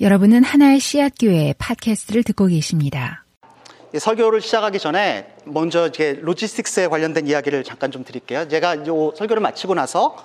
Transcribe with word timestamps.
여러분은 0.00 0.42
하나의 0.42 0.80
씨앗 0.80 1.12
교회 1.20 1.54
팟캐스트를 1.56 2.24
듣고 2.24 2.46
계십니다. 2.46 3.24
설교를 3.96 4.40
시작하기 4.40 4.80
전에 4.80 5.36
먼저 5.44 5.86
이제 5.86 6.18
로지스틱스에 6.20 6.88
관련된 6.88 7.28
이야기를 7.28 7.62
잠깐 7.62 7.92
좀 7.92 8.02
드릴게요. 8.02 8.48
제가 8.48 8.74
이 8.74 8.84
설교를 8.86 9.40
마치고 9.40 9.74
나서 9.74 10.16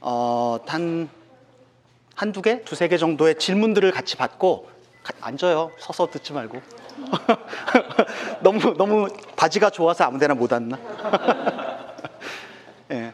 어, 0.00 0.58
한 0.66 1.08
한두 2.16 2.42
개, 2.42 2.62
두세 2.64 2.88
개 2.88 2.96
정도의 2.98 3.36
질문들을 3.38 3.92
같이 3.92 4.16
받고 4.16 4.68
가, 5.04 5.12
앉아요. 5.20 5.70
서서 5.78 6.08
듣지 6.10 6.32
말고. 6.32 6.60
너무 8.42 8.74
너무 8.76 9.06
바지가 9.36 9.70
좋아서 9.70 10.02
아무데나 10.02 10.34
못 10.34 10.52
앉나? 10.52 10.76
예. 12.90 13.12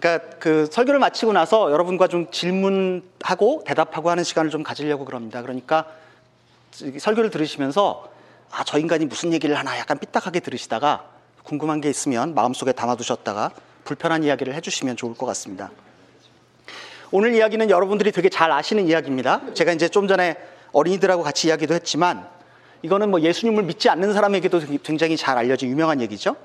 그러니까 0.00 0.38
그 0.38 0.66
설교를 0.70 0.98
마치고 0.98 1.34
나서 1.34 1.70
여러분과 1.70 2.08
좀 2.08 2.30
질문하고 2.30 3.64
대답하고 3.66 4.08
하는 4.08 4.24
시간을 4.24 4.50
좀 4.50 4.62
가지려고 4.62 5.04
그럽니다. 5.04 5.42
그러니까 5.42 5.86
설교를 6.98 7.28
들으시면서 7.30 8.10
아, 8.50 8.64
저 8.64 8.78
인간이 8.78 9.04
무슨 9.04 9.32
얘기를 9.32 9.56
하나 9.56 9.78
약간 9.78 9.98
삐딱하게 9.98 10.40
들으시다가 10.40 11.04
궁금한 11.42 11.80
게 11.80 11.90
있으면 11.90 12.34
마음속에 12.34 12.72
담아두셨다가 12.72 13.50
불편한 13.84 14.24
이야기를 14.24 14.54
해주시면 14.54 14.96
좋을 14.96 15.14
것 15.14 15.26
같습니다. 15.26 15.70
오늘 17.12 17.34
이야기는 17.34 17.68
여러분들이 17.70 18.10
되게 18.10 18.28
잘 18.28 18.50
아시는 18.50 18.88
이야기입니다. 18.88 19.52
제가 19.52 19.72
이제 19.72 19.88
좀 19.88 20.08
전에 20.08 20.36
어린이들하고 20.72 21.22
같이 21.22 21.48
이야기도 21.48 21.74
했지만 21.74 22.26
이거는 22.82 23.10
뭐 23.10 23.20
예수님을 23.20 23.64
믿지 23.64 23.90
않는 23.90 24.14
사람에게도 24.14 24.60
굉장히 24.82 25.16
잘 25.16 25.36
알려진 25.36 25.68
유명한 25.68 26.00
얘기죠. 26.00 26.36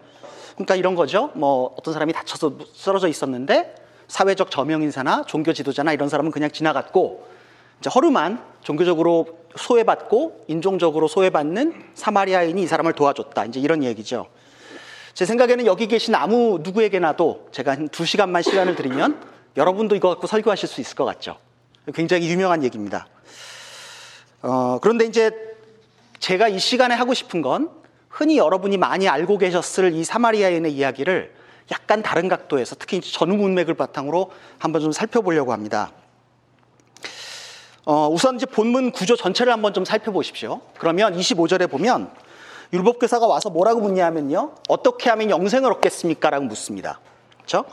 그러니까 0.55 0.75
이런 0.75 0.95
거죠. 0.95 1.31
뭐 1.35 1.75
어떤 1.77 1.93
사람이 1.93 2.13
다쳐서 2.13 2.53
쓰러져 2.73 3.07
있었는데 3.07 3.75
사회적 4.07 4.51
저명 4.51 4.81
인사나 4.83 5.23
종교 5.25 5.53
지도자나 5.53 5.93
이런 5.93 6.09
사람은 6.09 6.31
그냥 6.31 6.49
지나갔고 6.51 7.27
이제 7.79 7.89
허름한 7.89 8.41
종교적으로 8.61 9.39
소외받고 9.55 10.45
인종적으로 10.47 11.07
소외받는 11.07 11.91
사마리아인이 11.93 12.61
이 12.61 12.67
사람을 12.67 12.93
도와줬다. 12.93 13.45
이제 13.45 13.59
이런 13.59 13.83
얘기죠. 13.83 14.27
제 15.13 15.25
생각에는 15.25 15.65
여기 15.65 15.87
계신 15.87 16.13
아무 16.15 16.59
누구에게나도 16.61 17.49
제가 17.51 17.71
한 17.71 17.87
두 17.87 18.05
시간만 18.05 18.41
시간을 18.41 18.75
드리면 18.75 19.21
여러분도 19.55 19.95
이거 19.95 20.09
갖고 20.09 20.27
설교하실 20.27 20.67
수 20.67 20.81
있을 20.81 20.95
것 20.95 21.05
같죠. 21.05 21.37
굉장히 21.93 22.29
유명한 22.29 22.63
얘기입니다. 22.63 23.07
어, 24.41 24.79
그런데 24.81 25.05
이제 25.05 25.31
제가 26.19 26.47
이 26.49 26.59
시간에 26.59 26.95
하고 26.95 27.13
싶은 27.13 27.41
건 27.41 27.69
흔히 28.15 28.37
여러분이 28.37 28.77
많이 28.77 29.09
알고 29.09 29.37
계셨을 29.37 29.93
이 29.93 30.05
사마리아인의 30.05 30.71
이야기를 30.71 31.33
약간 31.73 32.01
다른 32.01 32.29
각도에서 32.29 32.77
특히 32.79 33.01
전후 33.01 33.35
문맥을 33.35 33.73
바탕으로 33.73 34.31
한번 34.57 34.81
좀 34.81 34.93
살펴보려고 34.93 35.51
합니다. 35.51 35.91
어, 37.83 38.07
우선 38.09 38.37
이제 38.37 38.45
본문 38.45 38.91
구조 38.91 39.17
전체를 39.17 39.51
한번 39.51 39.73
좀 39.73 39.83
살펴보십시오. 39.83 40.61
그러면 40.77 41.13
25절에 41.17 41.69
보면 41.69 42.09
율법교사가 42.71 43.27
와서 43.27 43.49
뭐라고 43.49 43.81
묻냐면요. 43.81 44.53
어떻게 44.69 45.09
하면 45.09 45.29
영생을 45.29 45.69
얻겠습니까? 45.73 46.29
라고 46.29 46.45
묻습니다. 46.45 47.01
그렇죠? 47.35 47.65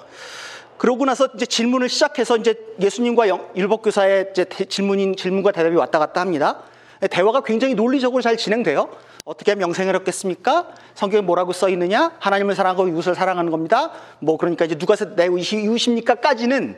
그러고 0.76 1.04
나서 1.04 1.28
이제 1.36 1.46
질문을 1.46 1.88
시작해서 1.88 2.36
이제 2.36 2.56
예수님과 2.80 3.28
율법교사의 3.54 4.32
질문인 4.68 5.14
질문과 5.14 5.52
대답이 5.52 5.76
왔다 5.76 6.00
갔다 6.00 6.20
합니다. 6.20 6.64
대화가 7.08 7.42
굉장히 7.42 7.74
논리적으로 7.74 8.22
잘 8.22 8.36
진행돼요. 8.36 8.88
어떻게 9.24 9.52
하면 9.52 9.62
영생을 9.62 9.94
얻겠습니까? 9.96 10.68
성경에 10.94 11.22
뭐라고 11.22 11.52
써 11.52 11.68
있느냐? 11.68 12.12
하나님을 12.18 12.54
사랑하고 12.54 12.88
이웃을 12.88 13.14
사랑하는 13.14 13.50
겁니다. 13.50 13.92
뭐 14.20 14.36
그러니까 14.36 14.64
이제 14.64 14.76
누가 14.76 14.96
내 14.96 15.26
이웃입니까?까지는 15.26 16.76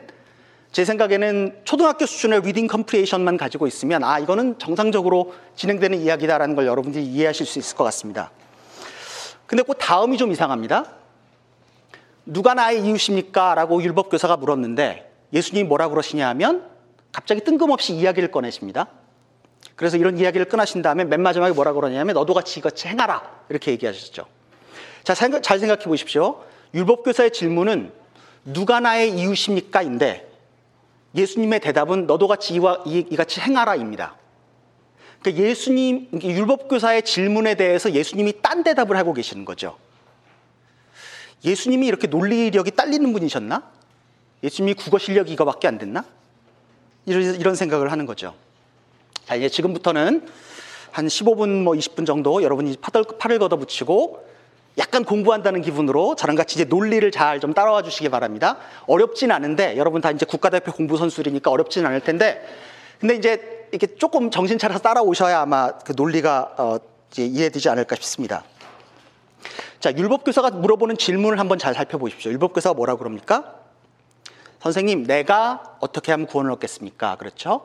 제 0.71 0.83
생각에는 0.83 1.61
초등학교 1.63 2.05
수준의 2.05 2.41
reading 2.41 2.67
comprehension만 2.67 3.37
가지고 3.37 3.65
있으면 3.65 4.03
아 4.03 4.19
이거는 4.19 4.59
정상적으로 4.59 5.33
진행되는 5.55 5.99
이야기다라는 5.99 6.55
걸 6.55 6.67
여러분들이 6.67 7.05
이해하실 7.05 7.45
수 7.45 7.59
있을 7.59 7.77
것 7.77 7.83
같습니다. 7.85 8.31
근데 9.47 9.63
그 9.63 9.73
다음이 9.73 10.17
좀 10.17 10.31
이상합니다. 10.31 10.85
누가 12.25 12.53
나의 12.53 12.83
이웃입니까? 12.83 13.55
라고 13.55 13.81
율법교사가 13.81 14.37
물었는데 14.37 15.11
예수님이 15.33 15.67
뭐라 15.67 15.87
그러시냐 15.89 16.27
하면 16.29 16.65
갑자기 17.11 17.41
뜬금없이 17.41 17.93
이야기를 17.93 18.31
꺼내십니다. 18.31 18.87
그래서 19.75 19.97
이런 19.97 20.17
이야기를 20.17 20.45
끝내신 20.47 20.81
다음에 20.81 21.03
맨 21.03 21.21
마지막에 21.21 21.53
뭐라 21.53 21.73
그러냐면 21.73 22.13
너도 22.13 22.33
같이 22.33 22.59
이같이 22.59 22.87
행하라 22.87 23.45
이렇게 23.49 23.71
얘기하셨죠. 23.71 24.25
자, 25.03 25.13
잘 25.13 25.59
생각해 25.59 25.83
보십시오. 25.83 26.43
율법교사의 26.73 27.31
질문은 27.31 27.91
누가 28.45 28.79
나의 28.79 29.11
이웃입니까?인데 29.11 30.31
예수님의 31.15 31.59
대답은 31.61 32.07
너도 32.07 32.27
같이 32.27 32.53
이와 32.55 32.83
이 32.85 33.15
같이 33.15 33.39
행하라입니다. 33.41 34.15
그러니까 35.21 35.43
예수님 35.43 36.09
율법교사의 36.21 37.03
질문에 37.03 37.55
대해서 37.55 37.91
예수님이 37.91 38.41
딴 38.41 38.63
대답을 38.63 38.97
하고 38.97 39.13
계시는 39.13 39.45
거죠. 39.45 39.77
예수님이 41.43 41.87
이렇게 41.87 42.07
논리력이 42.07 42.71
딸리는 42.71 43.11
분이셨나? 43.13 43.71
예수님이 44.43 44.73
국어 44.73 44.97
실력이 44.97 45.33
이거밖에 45.33 45.67
안 45.67 45.77
됐나? 45.77 46.05
이런, 47.05 47.35
이런 47.35 47.55
생각을 47.55 47.91
하는 47.91 48.05
거죠. 48.05 48.35
자, 49.25 49.35
이제 49.35 49.49
지금부터는 49.49 50.27
한 50.91 51.07
15분, 51.07 51.63
뭐 51.63 51.73
20분 51.73 52.05
정도 52.05 52.43
여러분이 52.43 52.77
팔을, 52.79 53.05
팔을 53.17 53.39
걷어붙이고 53.39 54.25
약간 54.77 55.03
공부한다는 55.03 55.61
기분으로 55.61 56.15
저랑 56.15 56.35
같이 56.35 56.55
이제 56.55 56.65
논리를 56.65 57.09
잘 57.11 57.39
좀 57.39 57.53
따라와 57.53 57.81
주시기 57.81 58.09
바랍니다. 58.09 58.57
어렵진 58.87 59.31
않은데 59.31 59.77
여러분 59.77 60.01
다 60.01 60.11
이제 60.11 60.25
국가대표 60.25 60.71
공부 60.71 60.97
선수들이니까 60.97 61.49
어렵진 61.49 61.85
않을 61.85 62.01
텐데 62.01 62.45
근데 62.99 63.15
이제 63.15 63.67
이렇게 63.71 63.95
조금 63.95 64.29
정신 64.31 64.57
차려서 64.57 64.79
따라오셔야 64.79 65.41
아마 65.41 65.71
그 65.79 65.93
논리가 65.95 66.55
어, 66.57 66.77
이제 67.11 67.25
이해되지 67.25 67.69
않을까 67.69 67.95
싶습니다. 67.95 68.43
자, 69.79 69.91
율법교사가 69.91 70.51
물어보는 70.51 70.97
질문을 70.97 71.39
한번 71.39 71.59
잘 71.59 71.73
살펴보십시오. 71.73 72.31
율법교사가 72.31 72.73
뭐라 72.73 72.95
그럽니까? 72.95 73.55
선생님, 74.61 75.05
내가 75.05 75.77
어떻게 75.79 76.11
하면 76.11 76.25
구원을 76.25 76.51
얻겠습니까? 76.51 77.17
그렇죠? 77.17 77.61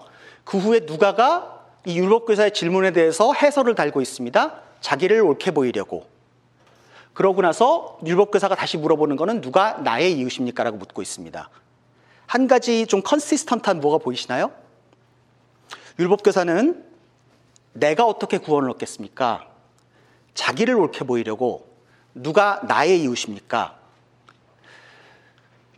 그 0.51 0.59
후에 0.59 0.81
누가가 0.81 1.65
이 1.87 1.97
율법 1.97 2.27
교사의 2.27 2.53
질문에 2.53 2.91
대해서 2.91 3.33
해설을 3.33 3.77
달고 3.77 4.01
있습니다. 4.01 4.61
자기를 4.81 5.21
옳게 5.23 5.53
보이려고. 5.53 6.09
그러고 7.15 7.41
나서 7.41 8.01
율법 8.05 8.33
교사가 8.33 8.57
다시 8.57 8.77
물어보는 8.77 9.15
거는 9.15 9.43
누가 9.43 9.75
나의 9.75 10.13
이웃입니까? 10.19 10.65
라고 10.65 10.77
묻고 10.77 11.03
있습니다. 11.03 11.49
한 12.27 12.49
가지 12.49 12.89
좀 12.89 13.01
컨시스턴트한 13.01 13.79
뭐가 13.79 13.99
보이시나요? 13.99 14.51
율법 16.01 16.25
교사는 16.25 16.85
내가 17.73 18.05
어떻게 18.05 18.39
구원을 18.39 18.71
얻겠습니까? 18.71 19.47
자기를 20.35 20.75
옳게 20.75 21.05
보이려고 21.05 21.69
누가 22.13 22.61
나의 22.67 23.01
이웃입니까? 23.03 23.79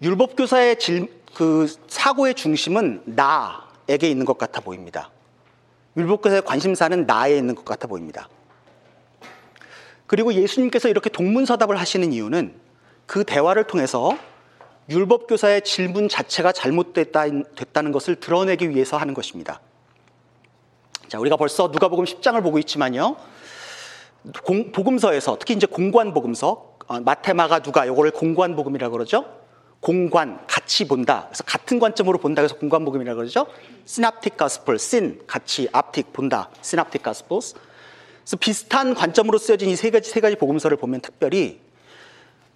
율법교사의 0.00 0.78
질, 0.78 1.12
그 1.34 1.66
사고의 1.88 2.34
중심은 2.34 3.02
나 3.04 3.70
에게 3.88 4.09
있는 4.09 4.25
것 4.25 4.38
같아 4.38 4.60
보입니다. 4.60 5.10
율법교사의 5.97 6.43
관심사는 6.43 7.06
나에 7.06 7.37
있는 7.37 7.54
것 7.54 7.65
같아 7.65 7.87
보입니다. 7.87 8.28
그리고 10.06 10.32
예수님께서 10.34 10.88
이렇게 10.88 11.10
동문서답을 11.10 11.78
하시는 11.78 12.12
이유는 12.12 12.54
그 13.06 13.25
대화를 13.25 13.65
통해서 13.65 14.16
율법교사의 14.88 15.62
질문 15.62 16.09
자체가 16.09 16.53
잘못됐다는 16.53 17.93
것을 17.93 18.16
드러내기 18.16 18.70
위해서 18.70 18.97
하는 18.97 19.15
것입니다. 19.15 19.60
자, 21.09 21.19
우리가 21.19 21.37
벌써 21.37 21.69
누가복음 21.69 22.04
10장을 22.04 22.43
보고 22.43 22.59
있지만요. 22.59 23.16
공, 24.44 24.72
복음서에서 24.72 25.37
특히 25.38 25.54
이제 25.54 25.66
공관 25.66 26.14
복음서 26.14 26.76
어, 26.87 27.00
마테마가 27.00 27.60
누가 27.60 27.87
요거를 27.87 28.12
공관 28.12 28.56
복음이라고 28.56 28.93
그러죠. 28.93 29.41
공관 29.82 30.47
같이 30.47 30.87
본다. 30.87 31.25
그래서 31.26 31.43
같은 31.43 31.81
관점으로 31.81 32.19
본다. 32.19 32.41
그래서 32.41 32.54
공관 32.56 32.84
복음이라고 32.84 33.19
그러죠. 33.19 33.48
Synoptic 33.84 34.36
Gospel, 34.36 34.78
syn 34.78 35.20
같이 35.26 35.69
optic 35.72 36.12
본다. 36.12 36.48
Synoptic 36.62 37.02
Gospels. 37.02 37.54
그래서 38.23 38.37
비슷한 38.37 38.94
관점으로 38.94 39.38
쓰여진 39.38 39.69
이 39.69 39.75
세 39.75 39.90
가지 39.90 40.08
세 40.08 40.20
가지 40.20 40.37
복음서를 40.37 40.76
보면 40.76 41.00
특별히 41.00 41.61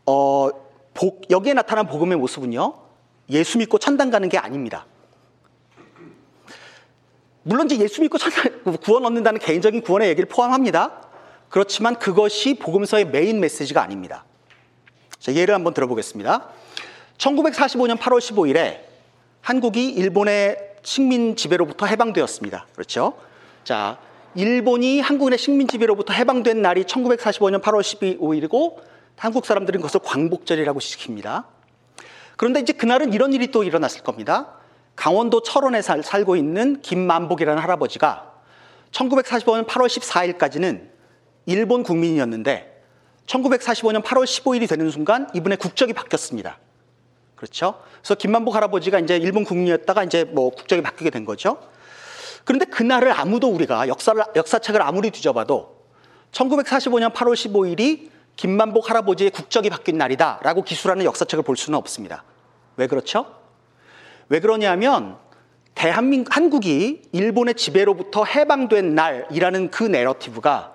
어, 0.06 0.50
복, 0.94 1.28
여기에 1.28 1.54
나타난 1.54 1.88
복음의 1.88 2.16
모습은요 2.16 2.74
예수 3.30 3.58
믿고 3.58 3.78
천당 3.78 4.10
가는 4.10 4.28
게 4.28 4.38
아닙니다. 4.38 4.86
물론 7.42 7.66
이제 7.66 7.76
예수 7.82 8.02
믿고 8.02 8.18
천당 8.18 8.76
구원 8.84 9.04
얻는다는 9.04 9.40
개인적인 9.40 9.82
구원의 9.82 10.08
얘기를 10.10 10.28
포함합니다. 10.28 11.02
그렇지만 11.48 11.98
그것이 11.98 12.54
복음서의 12.54 13.06
메인 13.06 13.40
메시지가 13.40 13.82
아닙니다. 13.82 14.24
자, 15.18 15.34
예를 15.34 15.56
한번 15.56 15.74
들어보겠습니다. 15.74 16.50
1945년 17.18 17.98
8월 17.98 18.18
15일에 18.18 18.80
한국이 19.40 19.88
일본의 19.90 20.56
식민 20.82 21.36
지배로부터 21.36 21.86
해방되었습니다. 21.86 22.66
그렇죠? 22.74 23.14
자, 23.64 23.98
일본이 24.34 25.00
한국의 25.00 25.38
식민 25.38 25.66
지배로부터 25.66 26.12
해방된 26.12 26.62
날이 26.62 26.84
1945년 26.84 27.62
8월 27.62 27.80
15일이고 27.80 28.76
한국 29.16 29.46
사람들은 29.46 29.80
그것을 29.80 30.00
광복절이라고 30.04 30.78
시킵니다. 30.78 31.44
그런데 32.36 32.60
이제 32.60 32.72
그날은 32.72 33.14
이런 33.14 33.32
일이 33.32 33.50
또 33.50 33.64
일어났을 33.64 34.02
겁니다. 34.02 34.52
강원도 34.94 35.42
철원에 35.42 35.80
살, 35.82 36.02
살고 36.02 36.36
있는 36.36 36.80
김만복이라는 36.82 37.62
할아버지가 37.62 38.32
1945년 38.92 39.66
8월 39.66 39.86
14일까지는 39.86 40.88
일본 41.46 41.82
국민이었는데 41.82 42.82
1945년 43.26 44.02
8월 44.02 44.24
15일이 44.24 44.68
되는 44.68 44.90
순간 44.90 45.28
이분의 45.34 45.58
국적이 45.58 45.92
바뀌었습니다. 45.92 46.58
그렇죠? 47.36 47.80
그래서 47.98 48.14
김만복 48.14 48.54
할아버지가 48.54 48.98
이제 48.98 49.16
일본 49.16 49.44
국민이었다가 49.44 50.04
이제 50.04 50.24
뭐 50.24 50.50
국적이 50.50 50.82
바뀌게 50.82 51.10
된 51.10 51.24
거죠. 51.24 51.58
그런데 52.44 52.64
그날을 52.64 53.12
아무도 53.12 53.48
우리가 53.48 53.88
역사를, 53.88 54.20
역사책을 54.34 54.80
아무리 54.82 55.10
뒤져봐도 55.10 55.76
1945년 56.32 57.12
8월 57.12 57.34
15일이 57.34 58.10
김만복 58.36 58.90
할아버지의 58.90 59.30
국적이 59.30 59.70
바뀐 59.70 59.98
날이다 59.98 60.40
라고 60.42 60.62
기술하는 60.62 61.04
역사책을 61.04 61.42
볼 61.44 61.56
수는 61.56 61.78
없습니다. 61.78 62.24
왜 62.76 62.86
그렇죠? 62.86 63.26
왜 64.28 64.40
그러냐면 64.40 65.16
대한민국 65.74 66.34
한국이 66.34 67.02
일본의 67.12 67.54
지배로부터 67.54 68.24
해방된 68.24 68.94
날이라는 68.94 69.70
그 69.70 69.84
내러티브가 69.84 70.74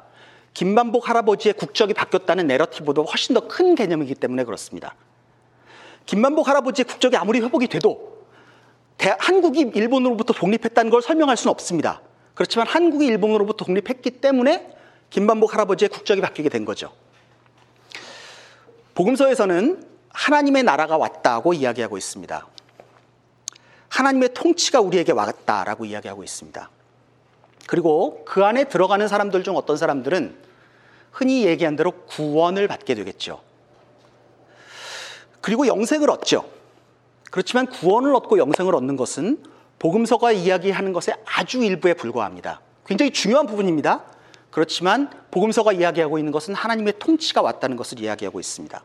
김만복 0.53 1.09
할아버지의 1.09 1.53
국적이 1.53 1.93
바뀌었다는 1.93 2.47
내러티브보다 2.47 3.01
훨씬 3.03 3.33
더 3.33 3.47
큰 3.47 3.75
개념이기 3.75 4.15
때문에 4.15 4.43
그렇습니다. 4.43 4.95
김만복 6.05 6.47
할아버지의 6.47 6.85
국적이 6.85 7.17
아무리 7.17 7.39
회복이 7.39 7.67
돼도 7.67 8.11
대, 8.97 9.15
한국이 9.19 9.71
일본으로부터 9.73 10.33
독립했다는 10.33 10.91
걸 10.91 11.01
설명할 11.01 11.37
수는 11.37 11.51
없습니다. 11.51 12.01
그렇지만 12.33 12.67
한국이 12.67 13.05
일본으로부터 13.05 13.65
독립했기 13.65 14.21
때문에 14.21 14.75
김만복 15.09 15.53
할아버지의 15.53 15.89
국적이 15.89 16.21
바뀌게 16.21 16.49
된 16.49 16.65
거죠. 16.65 16.91
복음서에서는 18.95 19.83
하나님의 20.09 20.63
나라가 20.63 20.97
왔다고 20.97 21.53
이야기하고 21.53 21.97
있습니다. 21.97 22.47
하나님의 23.89 24.33
통치가 24.33 24.81
우리에게 24.81 25.11
왔다라고 25.11 25.85
이야기하고 25.85 26.23
있습니다. 26.23 26.69
그리고 27.67 28.23
그 28.25 28.43
안에 28.43 28.65
들어가는 28.65 29.07
사람들 29.07 29.43
중 29.43 29.55
어떤 29.55 29.77
사람들은 29.77 30.35
흔히 31.11 31.45
얘기한 31.45 31.75
대로 31.75 31.91
구원을 31.91 32.67
받게 32.67 32.95
되겠죠. 32.95 33.41
그리고 35.41 35.67
영생을 35.67 36.09
얻죠. 36.09 36.45
그렇지만 37.29 37.65
구원을 37.65 38.13
얻고 38.15 38.37
영생을 38.37 38.75
얻는 38.75 38.95
것은 38.95 39.43
복음서가 39.79 40.31
이야기하는 40.31 40.93
것의 40.93 41.17
아주 41.25 41.63
일부에 41.63 41.93
불과합니다. 41.95 42.61
굉장히 42.85 43.11
중요한 43.11 43.47
부분입니다. 43.47 44.03
그렇지만 44.51 45.09
복음서가 45.31 45.71
이야기하고 45.71 46.17
있는 46.17 46.31
것은 46.31 46.53
하나님의 46.53 46.95
통치가 46.99 47.41
왔다는 47.41 47.77
것을 47.77 47.99
이야기하고 47.99 48.39
있습니다. 48.39 48.83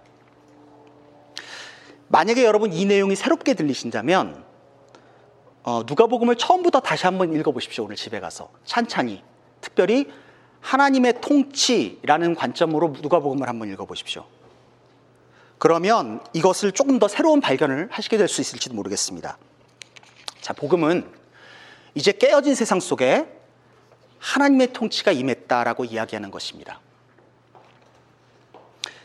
만약에 2.09 2.45
여러분 2.45 2.73
이 2.73 2.85
내용이 2.85 3.17
새롭게 3.17 3.55
들리신다면 3.55 4.45
어, 5.65 5.83
누가복음을 5.85 6.37
처음부터 6.37 6.79
다시 6.79 7.05
한번 7.07 7.35
읽어보십시오. 7.35 7.85
오늘 7.85 7.97
집에 7.97 8.21
가서 8.21 8.51
찬찬히. 8.65 9.23
특별히 9.61 10.09
하나님의 10.61 11.21
통치라는 11.21 12.37
관점으로 12.37 12.95
누가복음을 13.03 13.49
한번 13.49 13.69
읽어보십시오. 13.73 14.25
그러면 15.59 16.21
이것을 16.33 16.73
조금 16.73 16.99
더 16.99 17.09
새로운 17.09 17.41
발견을 17.41 17.89
하시게 17.91 18.19
될 18.19 18.29
수 18.29 18.41
있을지도 18.41 18.75
모르겠습니다. 18.75 19.39
자, 20.41 20.53
복음은 20.53 21.11
이제 21.95 22.13
깨어진 22.13 22.55
세상 22.55 22.79
속에 22.79 23.27
하나님의 24.19 24.73
통치가 24.73 25.13
임했다라고 25.13 25.85
이야기하는 25.85 26.31
것입니다. 26.31 26.81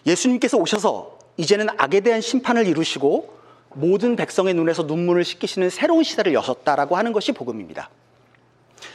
예수님께서 0.05 0.57
오셔서 0.57 1.19
이제는 1.37 1.67
악에 1.77 2.01
대한 2.01 2.21
심판을 2.21 2.67
이루시고 2.67 3.39
모든 3.73 4.15
백성의 4.15 4.53
눈에서 4.53 4.83
눈물을 4.83 5.23
씻기시는 5.23 5.69
새로운 5.69 6.03
시대를 6.03 6.33
여셨다라고 6.33 6.97
하는 6.97 7.13
것이 7.13 7.31
복음입니다. 7.31 7.89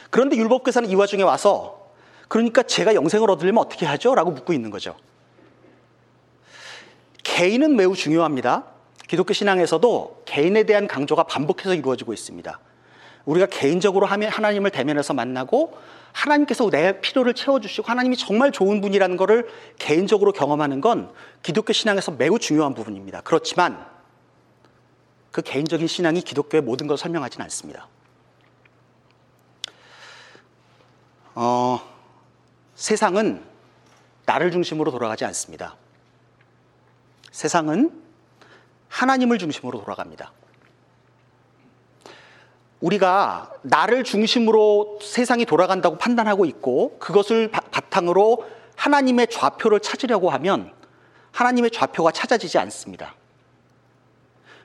그런데 0.09 0.35
율법교사는 0.37 0.89
이 0.89 0.95
와중에 0.95 1.23
와서 1.23 1.91
그러니까 2.27 2.61
제가 2.63 2.93
영생을 2.93 3.31
얻으려면 3.31 3.63
어떻게 3.63 3.85
하죠? 3.85 4.13
라고 4.13 4.31
묻고 4.31 4.53
있는 4.53 4.69
거죠. 4.69 4.95
개인은 7.37 7.75
매우 7.75 7.95
중요합니다. 7.95 8.63
기독교 9.07 9.31
신앙에서도 9.31 10.23
개인에 10.25 10.63
대한 10.63 10.87
강조가 10.87 11.21
반복해서 11.21 11.75
이루어지고 11.75 12.11
있습니다. 12.11 12.59
우리가 13.25 13.45
개인적으로 13.45 14.07
하나님을 14.07 14.71
대면해서 14.71 15.13
만나고 15.13 15.77
하나님께서 16.13 16.67
내 16.71 16.99
필요를 16.99 17.35
채워주시고 17.35 17.87
하나님이 17.87 18.17
정말 18.17 18.51
좋은 18.51 18.81
분이라는 18.81 19.17
것을 19.17 19.47
개인적으로 19.77 20.31
경험하는 20.31 20.81
건 20.81 21.13
기독교 21.43 21.73
신앙에서 21.73 22.11
매우 22.13 22.39
중요한 22.39 22.73
부분입니다. 22.73 23.21
그렇지만 23.21 23.85
그 25.29 25.43
개인적인 25.43 25.85
신앙이 25.85 26.21
기독교의 26.21 26.63
모든 26.63 26.87
걸 26.87 26.97
설명하지는 26.97 27.43
않습니다. 27.43 27.87
어, 31.35 31.79
세상은 32.73 33.43
나를 34.25 34.49
중심으로 34.49 34.89
돌아가지 34.89 35.23
않습니다. 35.25 35.75
세상은 37.37 37.91
하나님을 38.89 39.37
중심으로 39.37 39.81
돌아갑니다. 39.81 40.31
우리가 42.79 43.53
나를 43.61 44.03
중심으로 44.03 44.97
세상이 45.03 45.45
돌아간다고 45.45 45.99
판단하고 45.99 46.45
있고 46.45 46.97
그것을 46.97 47.51
바탕으로 47.51 48.43
하나님의 48.75 49.27
좌표를 49.27 49.81
찾으려고 49.81 50.31
하면 50.31 50.73
하나님의 51.31 51.69
좌표가 51.69 52.09
찾아지지 52.09 52.57
않습니다. 52.57 53.13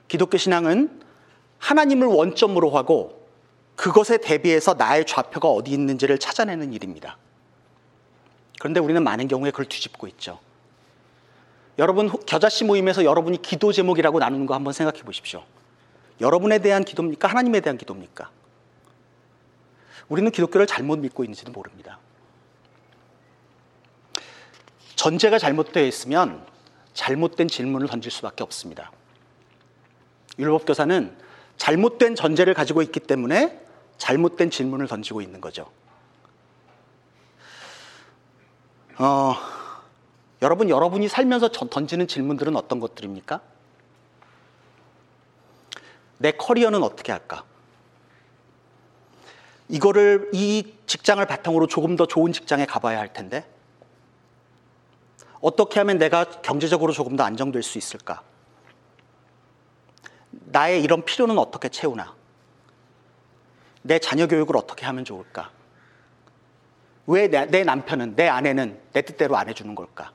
기독교 0.07 0.39
신앙은 0.39 0.99
하나님을 1.59 2.07
원점으로 2.07 2.71
하고 2.71 3.29
그것에 3.75 4.17
대비해서 4.17 4.73
나의 4.73 5.05
좌표가 5.05 5.47
어디 5.47 5.69
있는지를 5.69 6.17
찾아내는 6.17 6.73
일입니다. 6.73 7.19
그런데 8.59 8.79
우리는 8.79 9.03
많은 9.03 9.27
경우에 9.27 9.51
그걸 9.51 9.67
뒤집고 9.67 10.07
있죠. 10.07 10.39
여러분 11.79 12.09
겨자씨 12.09 12.63
모임에서 12.65 13.03
여러분이 13.03 13.41
기도 13.41 13.71
제목이라고 13.71 14.19
나누는 14.19 14.45
거 14.45 14.53
한번 14.53 14.73
생각해 14.73 15.01
보십시오. 15.01 15.43
여러분에 16.21 16.59
대한 16.59 16.83
기도입니까? 16.83 17.27
하나님에 17.27 17.59
대한 17.61 17.77
기도입니까? 17.77 18.29
우리는 20.09 20.29
기독교를 20.31 20.67
잘못 20.67 20.99
믿고 20.99 21.23
있는지도 21.23 21.51
모릅니다. 21.51 21.99
전제가 24.95 25.39
잘못되어 25.39 25.85
있으면 25.85 26.45
잘못된 26.93 27.47
질문을 27.47 27.87
던질 27.87 28.11
수밖에 28.11 28.43
없습니다. 28.43 28.91
율법교사는 30.37 31.17
잘못된 31.57 32.15
전제를 32.15 32.53
가지고 32.53 32.81
있기 32.83 32.99
때문에 32.99 33.59
잘못된 33.97 34.49
질문을 34.49 34.87
던지고 34.87 35.21
있는 35.21 35.41
거죠. 35.41 35.71
어, 38.97 39.35
여러분, 40.43 40.69
여러분이 40.69 41.07
살면서 41.07 41.47
던지는 41.47 42.05
질문들은 42.05 42.57
어떤 42.57 42.81
것들입니까? 42.81 43.39
내 46.17 46.31
커리어는 46.31 46.83
어떻게 46.83 47.13
할까? 47.13 47.45
이거를, 49.69 50.29
이 50.33 50.73
직장을 50.85 51.25
바탕으로 51.25 51.67
조금 51.67 51.95
더 51.95 52.05
좋은 52.05 52.33
직장에 52.33 52.65
가봐야 52.65 52.99
할 52.99 53.13
텐데, 53.13 53.49
어떻게 55.39 55.79
하면 55.79 55.97
내가 55.97 56.25
경제적으로 56.25 56.91
조금 56.91 57.15
더 57.15 57.23
안정될 57.23 57.63
수 57.63 57.77
있을까? 57.77 58.21
나의 60.29 60.83
이런 60.83 61.05
필요는 61.05 61.37
어떻게 61.37 61.69
채우나? 61.69 62.15
내 63.81 63.97
자녀 63.97 64.27
교육을 64.27 64.57
어떻게 64.57 64.85
하면 64.85 65.05
좋을까? 65.05 65.51
왜 67.07 67.29
내 67.29 67.63
남편은, 67.63 68.17
내 68.17 68.27
아내는 68.27 68.81
내 68.91 69.01
뜻대로 69.03 69.37
안 69.37 69.47
해주는 69.47 69.73
걸까? 69.73 70.11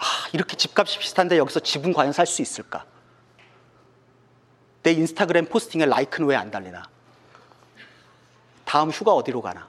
아, 0.00 0.04
이렇게 0.32 0.56
집값이 0.56 0.98
비슷한데 0.98 1.36
여기서 1.38 1.60
집은 1.60 1.92
과연 1.92 2.12
살 2.12 2.26
수 2.26 2.40
있을까? 2.42 2.86
내 4.82 4.92
인스타그램 4.92 5.44
포스팅에 5.46 5.84
라이크는 5.84 6.26
왜 6.28 6.36
안 6.36 6.50
달리나? 6.50 6.82
다음 8.64 8.90
휴가 8.90 9.12
어디로 9.12 9.42
가나? 9.42 9.68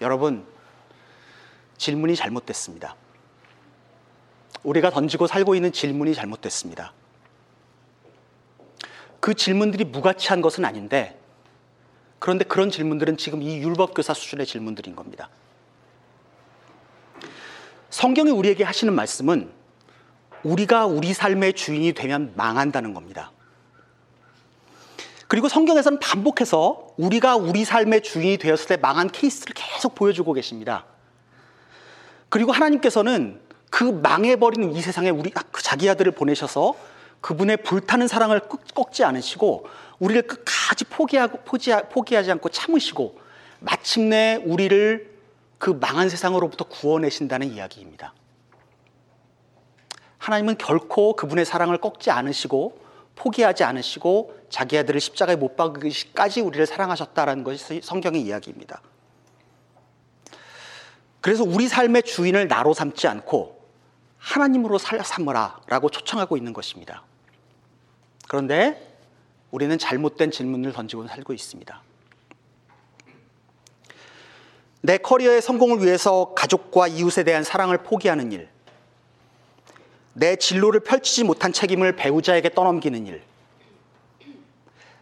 여러분, 0.00 0.46
질문이 1.76 2.16
잘못됐습니다. 2.16 2.96
우리가 4.62 4.90
던지고 4.90 5.26
살고 5.26 5.54
있는 5.54 5.72
질문이 5.72 6.14
잘못됐습니다. 6.14 6.94
그 9.20 9.34
질문들이 9.34 9.84
무가치한 9.84 10.40
것은 10.40 10.64
아닌데, 10.64 11.20
그런데 12.18 12.44
그런 12.44 12.70
질문들은 12.70 13.18
지금 13.18 13.42
이 13.42 13.58
율법교사 13.58 14.14
수준의 14.14 14.46
질문들인 14.46 14.96
겁니다. 14.96 15.28
성경이 17.90 18.30
우리에게 18.30 18.64
하시는 18.64 18.94
말씀은 18.94 19.50
우리가 20.42 20.86
우리 20.86 21.12
삶의 21.12 21.52
주인이 21.52 21.92
되면 21.92 22.32
망한다는 22.36 22.94
겁니다. 22.94 23.32
그리고 25.28 25.48
성경에서는 25.48 26.00
반복해서 26.00 26.88
우리가 26.96 27.36
우리 27.36 27.64
삶의 27.64 28.02
주인이 28.02 28.38
되었을 28.38 28.66
때 28.66 28.76
망한 28.76 29.10
케이스를 29.10 29.54
계속 29.54 29.94
보여주고 29.94 30.32
계십니다. 30.32 30.86
그리고 32.28 32.52
하나님께서는 32.52 33.40
그 33.70 33.84
망해버리는 33.84 34.72
이 34.72 34.80
세상에 34.80 35.10
우리 35.10 35.30
그 35.30 35.62
자기 35.62 35.88
아들을 35.88 36.10
보내셔서 36.12 36.74
그분의 37.20 37.58
불타는 37.58 38.08
사랑을 38.08 38.40
꺾지 38.74 39.04
않으시고 39.04 39.66
우리를 39.98 40.22
끝까지 40.22 40.84
포기하고 40.86 41.38
포기하지 41.44 42.30
않고 42.32 42.48
참으시고 42.48 43.20
마침내 43.60 44.42
우리를 44.44 45.19
그 45.60 45.68
망한 45.68 46.08
세상으로부터 46.08 46.64
구원하신다는 46.64 47.52
이야기입니다. 47.52 48.14
하나님은 50.16 50.56
결코 50.56 51.14
그분의 51.14 51.44
사랑을 51.44 51.76
꺾지 51.76 52.10
않으시고 52.10 52.80
포기하지 53.14 53.64
않으시고 53.64 54.46
자기 54.48 54.78
아들을 54.78 54.98
십자가에 54.98 55.36
못 55.36 55.56
박으시까지 55.56 56.40
우리를 56.40 56.64
사랑하셨다라는 56.66 57.44
것이 57.44 57.82
성경의 57.82 58.22
이야기입니다. 58.22 58.80
그래서 61.20 61.44
우리 61.44 61.68
삶의 61.68 62.04
주인을 62.04 62.48
나로 62.48 62.72
삼지 62.72 63.06
않고 63.06 63.62
하나님으로 64.16 64.78
삼으라 64.78 65.60
라고 65.66 65.90
초청하고 65.90 66.38
있는 66.38 66.54
것입니다. 66.54 67.04
그런데 68.28 68.96
우리는 69.50 69.76
잘못된 69.76 70.30
질문을 70.30 70.72
던지고 70.72 71.06
살고 71.06 71.34
있습니다. 71.34 71.82
내 74.82 74.96
커리어의 74.98 75.42
성공을 75.42 75.84
위해서 75.84 76.32
가족과 76.34 76.88
이웃에 76.88 77.22
대한 77.24 77.44
사랑을 77.44 77.78
포기하는 77.78 78.32
일, 78.32 78.48
내 80.14 80.36
진로를 80.36 80.80
펼치지 80.80 81.24
못한 81.24 81.52
책임을 81.52 81.96
배우자에게 81.96 82.50
떠넘기는 82.50 83.06
일, 83.06 83.22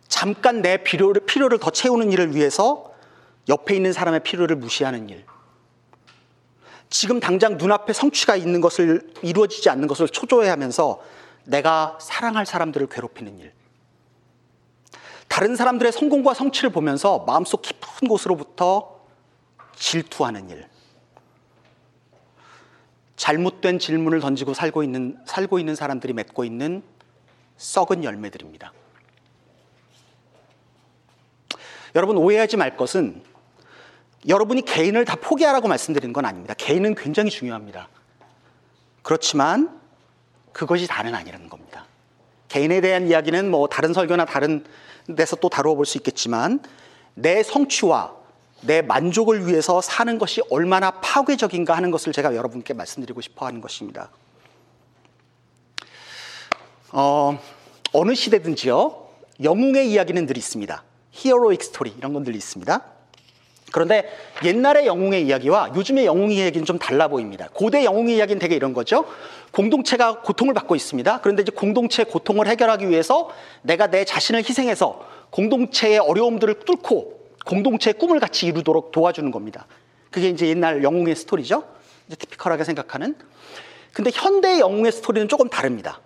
잠깐 0.08 0.62
내 0.62 0.78
필요를, 0.78 1.26
필요를 1.26 1.58
더 1.58 1.70
채우는 1.70 2.10
일을 2.12 2.34
위해서 2.34 2.92
옆에 3.48 3.76
있는 3.76 3.92
사람의 3.92 4.20
필요를 4.20 4.56
무시하는 4.56 5.08
일, 5.08 5.24
지금 6.90 7.20
당장 7.20 7.56
눈앞에 7.56 7.92
성취가 7.92 8.34
있는 8.34 8.60
것을 8.60 9.12
이루어지지 9.22 9.68
않는 9.70 9.86
것을 9.86 10.08
초조해하면서 10.08 11.02
내가 11.44 11.98
사랑할 12.00 12.46
사람들을 12.46 12.88
괴롭히는 12.88 13.38
일, 13.38 13.52
다른 15.28 15.54
사람들의 15.54 15.92
성공과 15.92 16.34
성취를 16.34 16.70
보면서 16.70 17.20
마음속 17.20 17.62
깊은 17.62 18.08
곳으로부터 18.08 18.97
질투하는 19.78 20.50
일, 20.50 20.66
잘못된 23.16 23.78
질문을 23.78 24.20
던지고 24.20 24.54
살고 24.54 24.82
있는, 24.82 25.18
살고 25.26 25.58
있는 25.58 25.74
사람들이 25.74 26.12
맺고 26.12 26.44
있는 26.44 26.82
썩은 27.56 28.04
열매들입니다. 28.04 28.72
여러분 31.94 32.16
오해하지 32.16 32.56
말 32.56 32.76
것은 32.76 33.22
여러분이 34.28 34.62
개인을 34.62 35.04
다 35.04 35.16
포기하라고 35.16 35.68
말씀드리는 35.68 36.12
건 36.12 36.24
아닙니다. 36.24 36.54
개인은 36.54 36.94
굉장히 36.94 37.30
중요합니다. 37.30 37.88
그렇지만 39.02 39.80
그것이 40.52 40.86
다는 40.86 41.14
아니라는 41.14 41.48
겁니다. 41.48 41.86
개인에 42.48 42.80
대한 42.80 43.08
이야기는 43.08 43.50
뭐 43.50 43.68
다른 43.68 43.92
설교나 43.92 44.24
다른 44.26 44.64
데서 45.16 45.36
또 45.36 45.48
다루어 45.48 45.74
볼 45.74 45.86
수 45.86 45.98
있겠지만 45.98 46.60
내 47.14 47.42
성취와 47.42 48.17
내 48.60 48.82
만족을 48.82 49.46
위해서 49.46 49.80
사는 49.80 50.18
것이 50.18 50.42
얼마나 50.50 50.90
파괴적인가 50.90 51.76
하는 51.76 51.90
것을 51.90 52.12
제가 52.12 52.34
여러분께 52.34 52.74
말씀드리고 52.74 53.20
싶어 53.20 53.46
하는 53.46 53.60
것입니다. 53.60 54.10
어, 56.90 57.38
어느 57.92 58.14
시대든지요, 58.14 59.06
영웅의 59.42 59.90
이야기는 59.90 60.26
늘 60.26 60.36
있습니다. 60.36 60.82
히어로익 61.12 61.62
스토리, 61.62 61.94
이런 61.96 62.12
건 62.12 62.24
늘 62.24 62.34
있습니다. 62.34 62.82
그런데 63.70 64.10
옛날의 64.44 64.86
영웅의 64.86 65.26
이야기와 65.26 65.72
요즘의 65.76 66.06
영웅의 66.06 66.38
이야기는 66.38 66.64
좀 66.64 66.78
달라 66.78 67.08
보입니다. 67.08 67.48
고대 67.52 67.84
영웅의 67.84 68.16
이야기는 68.16 68.38
되게 68.38 68.56
이런 68.56 68.72
거죠. 68.72 69.04
공동체가 69.52 70.22
고통을 70.22 70.54
받고 70.54 70.74
있습니다. 70.74 71.20
그런데 71.20 71.42
이제 71.42 71.52
공동체 71.54 72.04
고통을 72.04 72.48
해결하기 72.48 72.88
위해서 72.88 73.28
내가 73.62 73.88
내 73.88 74.06
자신을 74.06 74.40
희생해서 74.40 75.06
공동체의 75.30 75.98
어려움들을 75.98 76.60
뚫고 76.60 77.17
공동체의 77.48 77.94
꿈을 77.94 78.20
같이 78.20 78.46
이루도록 78.46 78.92
도와주는 78.92 79.30
겁니다. 79.30 79.66
그게 80.10 80.28
이제 80.28 80.46
옛날 80.46 80.82
영웅의 80.82 81.16
스토리죠. 81.16 81.64
이제 82.06 82.16
티피컬하게 82.16 82.64
생각하는. 82.64 83.16
근데 83.94 84.10
현대 84.12 84.60
영웅의 84.60 84.92
스토리는 84.92 85.28
조금 85.28 85.48
다릅니다. 85.48 86.00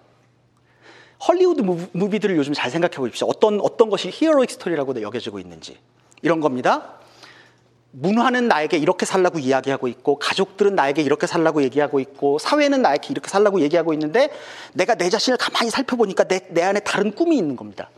헐리우드 1.26 1.60
무비들을 1.92 2.36
요즘 2.36 2.52
잘 2.52 2.70
생각해 2.70 2.96
보십시오. 2.96 3.26
어떤, 3.28 3.60
어떤 3.60 3.90
것이 3.90 4.08
히어로익 4.12 4.50
스토리라고 4.50 5.00
여겨지고 5.02 5.40
있는지. 5.40 5.78
이런 6.22 6.40
겁니다. 6.40 6.94
문화는 7.90 8.48
나에게 8.48 8.78
이렇게 8.78 9.04
살라고 9.04 9.38
이야기하고 9.38 9.86
있고, 9.88 10.18
가족들은 10.18 10.74
나에게 10.74 11.02
이렇게 11.02 11.26
살라고 11.26 11.62
얘기하고 11.62 12.00
있고, 12.00 12.38
사회는 12.38 12.82
나에게 12.82 13.08
이렇게 13.10 13.28
살라고 13.28 13.60
얘기하고 13.60 13.92
있는데, 13.92 14.30
내가 14.72 14.94
내 14.94 15.10
자신을 15.10 15.36
가만히 15.36 15.70
살펴보니까 15.70 16.24
내, 16.24 16.40
내 16.48 16.62
안에 16.62 16.80
다른 16.80 17.12
꿈이 17.12 17.36
있는 17.36 17.54
겁니다. 17.54 17.90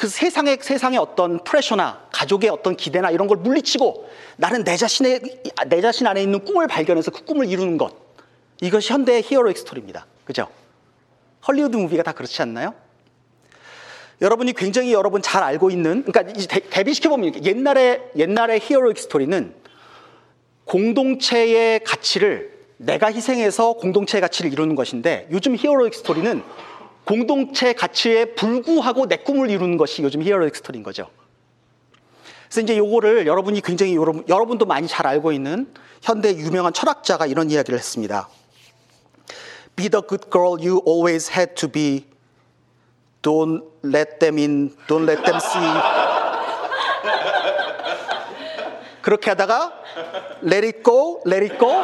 그 0.00 0.08
세상의 0.08 0.60
세상의 0.62 0.98
어떤 0.98 1.44
pressure나 1.44 2.08
가족의 2.10 2.48
어떤 2.48 2.74
기대나 2.74 3.10
이런 3.10 3.28
걸 3.28 3.36
물리치고 3.36 4.08
나는 4.38 4.64
내 4.64 4.74
자신의 4.78 5.20
내 5.66 5.82
자신 5.82 6.06
안에 6.06 6.22
있는 6.22 6.42
꿈을 6.42 6.66
발견해서 6.68 7.10
그 7.10 7.22
꿈을 7.26 7.46
이루는 7.46 7.76
것 7.76 7.94
이것이 8.62 8.94
현대의 8.94 9.20
heroic 9.22 9.58
스토리입니다. 9.58 10.06
그죠? 10.24 10.48
헐리우드 11.46 11.76
movie가 11.76 12.02
다 12.02 12.12
그렇지 12.12 12.40
않나요? 12.40 12.72
여러분이 14.22 14.54
굉장히 14.54 14.94
여러분 14.94 15.20
잘 15.20 15.42
알고 15.42 15.70
있는 15.70 16.02
그러니까 16.04 16.32
이제 16.34 16.46
대비시켜 16.70 17.10
보면 17.10 17.44
옛날에 17.44 18.00
옛날의 18.16 18.60
heroic 18.60 18.96
스토리는 18.96 19.54
공동체의 20.64 21.84
가치를 21.84 22.58
내가 22.78 23.12
희생해서 23.12 23.74
공동체의 23.74 24.22
가치를 24.22 24.50
이루는 24.50 24.76
것인데 24.76 25.28
요즘 25.30 25.56
heroic 25.56 25.92
스토리는 25.92 26.42
공동체 27.04 27.72
가치에 27.72 28.34
불구하고 28.34 29.06
내 29.06 29.16
꿈을 29.16 29.50
이루는 29.50 29.76
것이 29.76 30.02
요즘 30.02 30.22
heroic 30.22 30.54
스토리인 30.54 30.84
거죠. 30.84 31.08
그래서 32.44 32.60
이제 32.62 32.76
요거를 32.76 33.26
여러분이 33.26 33.60
굉장히 33.60 33.94
여러분, 33.96 34.24
여러분도 34.28 34.66
많이 34.66 34.88
잘 34.88 35.06
알고 35.06 35.32
있는 35.32 35.72
현대 36.02 36.34
유명한 36.34 36.72
철학자가 36.72 37.26
이런 37.26 37.50
이야기를 37.50 37.78
했습니다. 37.78 38.28
Be 39.76 39.88
the 39.88 40.02
good 40.06 40.30
girl 40.30 40.58
you 40.60 40.82
always 40.86 41.30
had 41.30 41.54
to 41.54 41.68
be. 41.68 42.06
Don't 43.22 43.62
let 43.84 44.18
them 44.18 44.38
in. 44.38 44.74
Don't 44.88 45.08
let 45.08 45.22
them 45.22 45.36
see. 45.36 45.62
그렇게 49.02 49.30
하다가 49.30 49.72
let 50.42 50.66
it 50.66 50.82
go, 50.82 51.20
let 51.26 51.42
it 51.42 51.58
go. 51.58 51.82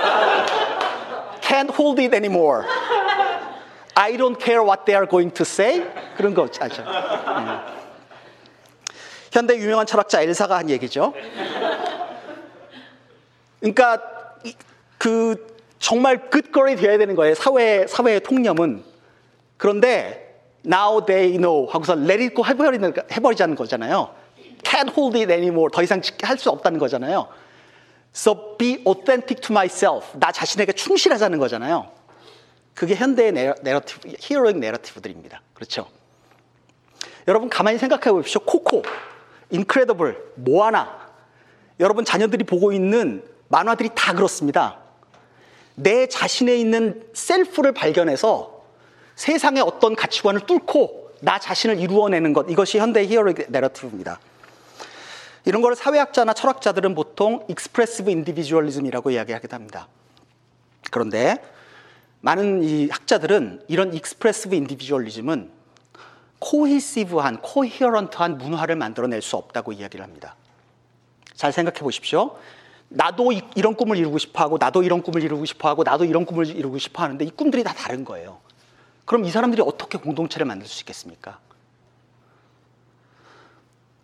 Can't 1.41 1.71
hold 1.71 2.01
it 2.01 2.15
anymore. 2.15 2.67
I 3.99 4.13
don't 4.19 4.39
care 4.39 4.63
what 4.63 4.85
they 4.85 4.95
are 4.95 5.09
going 5.09 5.33
to 5.35 5.43
say. 5.43 5.83
그런 6.19 6.35
거 6.35 6.47
아죠. 6.61 6.83
음. 6.83 7.61
현대 9.33 9.57
유명한 9.57 9.87
철학자 9.87 10.21
엘사가 10.21 10.59
한 10.59 10.69
얘기죠. 10.69 11.15
그러니까 13.61 14.03
그 14.99 15.57
정말 15.79 16.29
끝거리 16.29 16.77
돼야 16.77 16.99
되는 16.99 17.15
거예요. 17.15 17.35
사회 17.35 17.87
사회의 17.87 18.21
통념은. 18.21 18.85
그런데 19.57 20.41
now 20.67 21.05
they 21.07 21.39
know 21.39 21.67
하고서 21.67 21.95
let 21.95 22.23
it 22.23 22.35
go 22.35 22.45
해버리는 22.45 22.93
해버리자는 23.13 23.55
거잖아요. 23.57 24.11
Can't 24.63 24.91
hold 24.95 25.19
it 25.19 25.33
anymore. 25.33 25.71
더 25.73 25.83
이상 25.83 26.03
할 26.23 26.37
수 26.37 26.51
없다는 26.51 26.79
거잖아요. 26.79 27.29
So 28.15 28.57
be 28.59 28.83
authentic 28.87 29.41
to 29.41 29.53
myself. 29.55 30.19
나 30.19 30.31
자신에게 30.33 30.73
충실하자는 30.73 31.39
거잖아요. 31.39 31.96
그게 32.77 32.95
현대의 32.95 33.33
내러티브, 33.63 34.13
히어로익 34.19 34.59
내러티브들입니다. 34.59 35.41
그렇죠? 35.55 35.89
여러분 37.27 37.49
가만히 37.49 37.79
생각해 37.79 38.13
보십시오. 38.13 38.43
코코, 38.43 38.83
인크레더블, 39.51 40.33
모아나. 40.37 41.09
여러분 41.81 42.05
자녀들이 42.05 42.45
보고 42.45 42.73
있는 42.73 43.25
만화들이 43.49 43.91
다 43.95 44.13
그렇습니다. 44.13 44.79
내 45.75 46.07
자신에 46.07 46.55
있는 46.55 47.09
self를 47.15 47.73
발견해서 47.73 48.63
세상의 49.15 49.63
어떤 49.63 49.97
가치관을 49.97 50.43
뚫고 50.43 51.13
나 51.23 51.39
자신을 51.39 51.81
이루어내는 51.81 52.35
것. 52.35 52.51
이것이 52.51 52.79
현대 52.79 53.07
heroic 53.07 53.47
narrative입니다. 53.49 54.21
이런 55.47 55.63
걸 55.63 55.75
사회학자나 55.75 56.35
철학자들은 56.35 56.95
보통 56.95 57.47
expressive 57.49 58.11
individualism이라고 58.11 59.13
이야기하기도 59.13 59.55
합니다. 59.55 59.89
그런데 60.91 61.56
많은 62.21 62.63
이 62.63 62.89
학자들은 62.89 63.65
이런 63.69 63.95
expressive 63.95 64.55
individualism은 64.55 65.51
코히시브한, 66.39 67.41
코히어런트한 67.41 68.39
문화를 68.39 68.77
만들어낼 68.77 69.23
수 69.23 69.37
없다고 69.37 69.73
이야기를 69.73 70.05
합니다. 70.05 70.37
잘 71.35 71.53
생각해 71.53 71.81
보십시오. 71.81 72.37
나도 72.89 73.33
이, 73.33 73.43
런 73.57 73.75
꿈을 73.75 73.97
이루고 73.97 74.19
싶어 74.19 74.43
하고, 74.43 74.59
나도 74.59 74.83
이런 74.83 75.03
꿈을 75.03 75.23
이루고 75.23 75.45
싶어 75.45 75.69
하고, 75.69 75.83
나도 75.83 76.05
이런 76.05 76.25
꿈을 76.25 76.47
이루고 76.47 76.79
싶어 76.79 77.03
하는데 77.03 77.25
이 77.25 77.31
꿈들이 77.31 77.65
다 77.65 77.73
다른 77.73 78.05
거예요. 78.05 78.39
그럼 79.05 79.25
이 79.25 79.31
사람들이 79.31 79.63
어떻게 79.65 79.99
공동체를 79.99 80.47
만들 80.47 80.67
수 80.67 80.83
있겠습니까? 80.83 81.39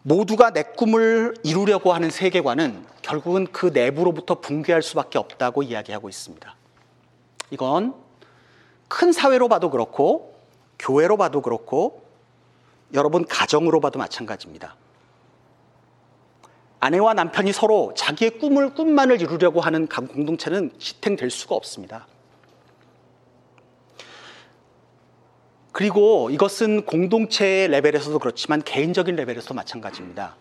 모두가 0.03 0.51
내 0.51 0.63
꿈을 0.63 1.35
이루려고 1.45 1.93
하는 1.93 2.11
세계관은 2.11 2.85
결국은 3.03 3.47
그 3.53 3.67
내부로부터 3.67 4.41
붕괴할 4.41 4.83
수밖에 4.83 5.19
없다고 5.19 5.63
이야기하고 5.63 6.09
있습니다. 6.09 6.57
이건 7.53 7.95
큰 8.89 9.13
사회로 9.13 9.49
봐도 9.49 9.71
그렇고 9.71 10.35
교회로 10.79 11.19
봐도 11.19 11.43
그렇고 11.43 12.03
여러분 12.95 13.25
가정으로 13.27 13.81
봐도 13.81 13.99
마찬가지입니다. 13.99 14.75
아내와 16.81 17.15
남편이 17.15 17.53
서로 17.53 17.93
자기의 17.95 18.39
꿈을 18.39 18.75
꿈만을 18.75 19.21
이루려고 19.21 19.61
하는 19.61 19.87
공동체는 19.87 20.73
지탱될 20.79 21.31
수가 21.31 21.55
없습니다. 21.55 22.07
그리고 25.71 26.29
이것은 26.31 26.85
공동체 26.85 27.69
레벨에서도 27.69 28.19
그렇지만 28.19 28.63
개인적인 28.63 29.15
레벨에서도 29.15 29.55
마찬가지입니다. 29.55 30.37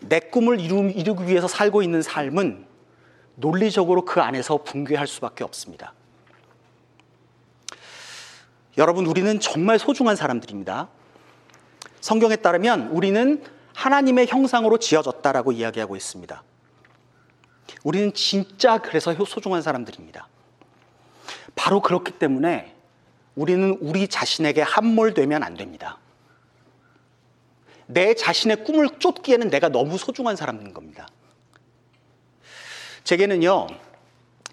내 0.00 0.20
꿈을 0.20 0.60
이루, 0.60 0.90
이루 0.90 1.14
기 1.14 1.26
위해서 1.26 1.46
살고 1.46 1.82
있는 1.82 2.02
삶은 2.02 2.66
논리적으로 3.36 4.04
그 4.04 4.20
안에서 4.20 4.58
붕괴할 4.58 5.06
수밖에 5.06 5.44
없습니다. 5.44 5.94
여러분, 8.78 9.06
우리는 9.06 9.40
정말 9.40 9.78
소중한 9.78 10.16
사람들입니다. 10.16 10.88
성경에 12.00 12.36
따르면 12.36 12.88
우리는 12.88 13.42
하나님의 13.74 14.26
형상으로 14.26 14.78
지어졌다라고 14.78 15.52
이야기하고 15.52 15.96
있습니다. 15.96 16.42
우리는 17.84 18.12
진짜 18.12 18.78
그래서 18.78 19.14
소중한 19.14 19.62
사람들입니다. 19.62 20.28
바로 21.54 21.80
그렇기 21.80 22.12
때문에 22.12 22.74
우리는 23.34 23.78
우리 23.80 24.08
자신에게 24.08 24.62
함몰되면 24.62 25.42
안 25.42 25.54
됩니다. 25.54 25.98
내 27.86 28.14
자신의 28.14 28.64
꿈을 28.64 28.88
쫓기에는 28.98 29.48
내가 29.50 29.68
너무 29.68 29.98
소중한 29.98 30.36
사람인 30.36 30.74
겁니다. 30.74 31.08
제게는요, 33.04 33.68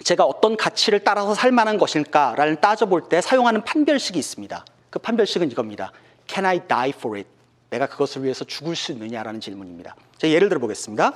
제가 0.03 0.25
어떤 0.25 0.57
가치를 0.57 0.99
따라서 1.03 1.33
살 1.33 1.51
만한 1.51 1.77
것일까를 1.77 2.57
따져볼 2.57 3.09
때 3.09 3.21
사용하는 3.21 3.63
판별식이 3.63 4.19
있습니다. 4.19 4.65
그 4.89 4.99
판별식은 4.99 5.51
이겁니다. 5.51 5.91
Can 6.27 6.45
I 6.45 6.59
die 6.67 6.89
for 6.89 7.17
it? 7.17 7.29
내가 7.69 7.87
그것을 7.87 8.23
위해서 8.23 8.45
죽을 8.45 8.75
수 8.75 8.91
있느냐라는 8.91 9.39
질문입니다. 9.41 9.95
제가 10.17 10.33
예를 10.33 10.49
들어 10.49 10.59
보겠습니다. 10.59 11.13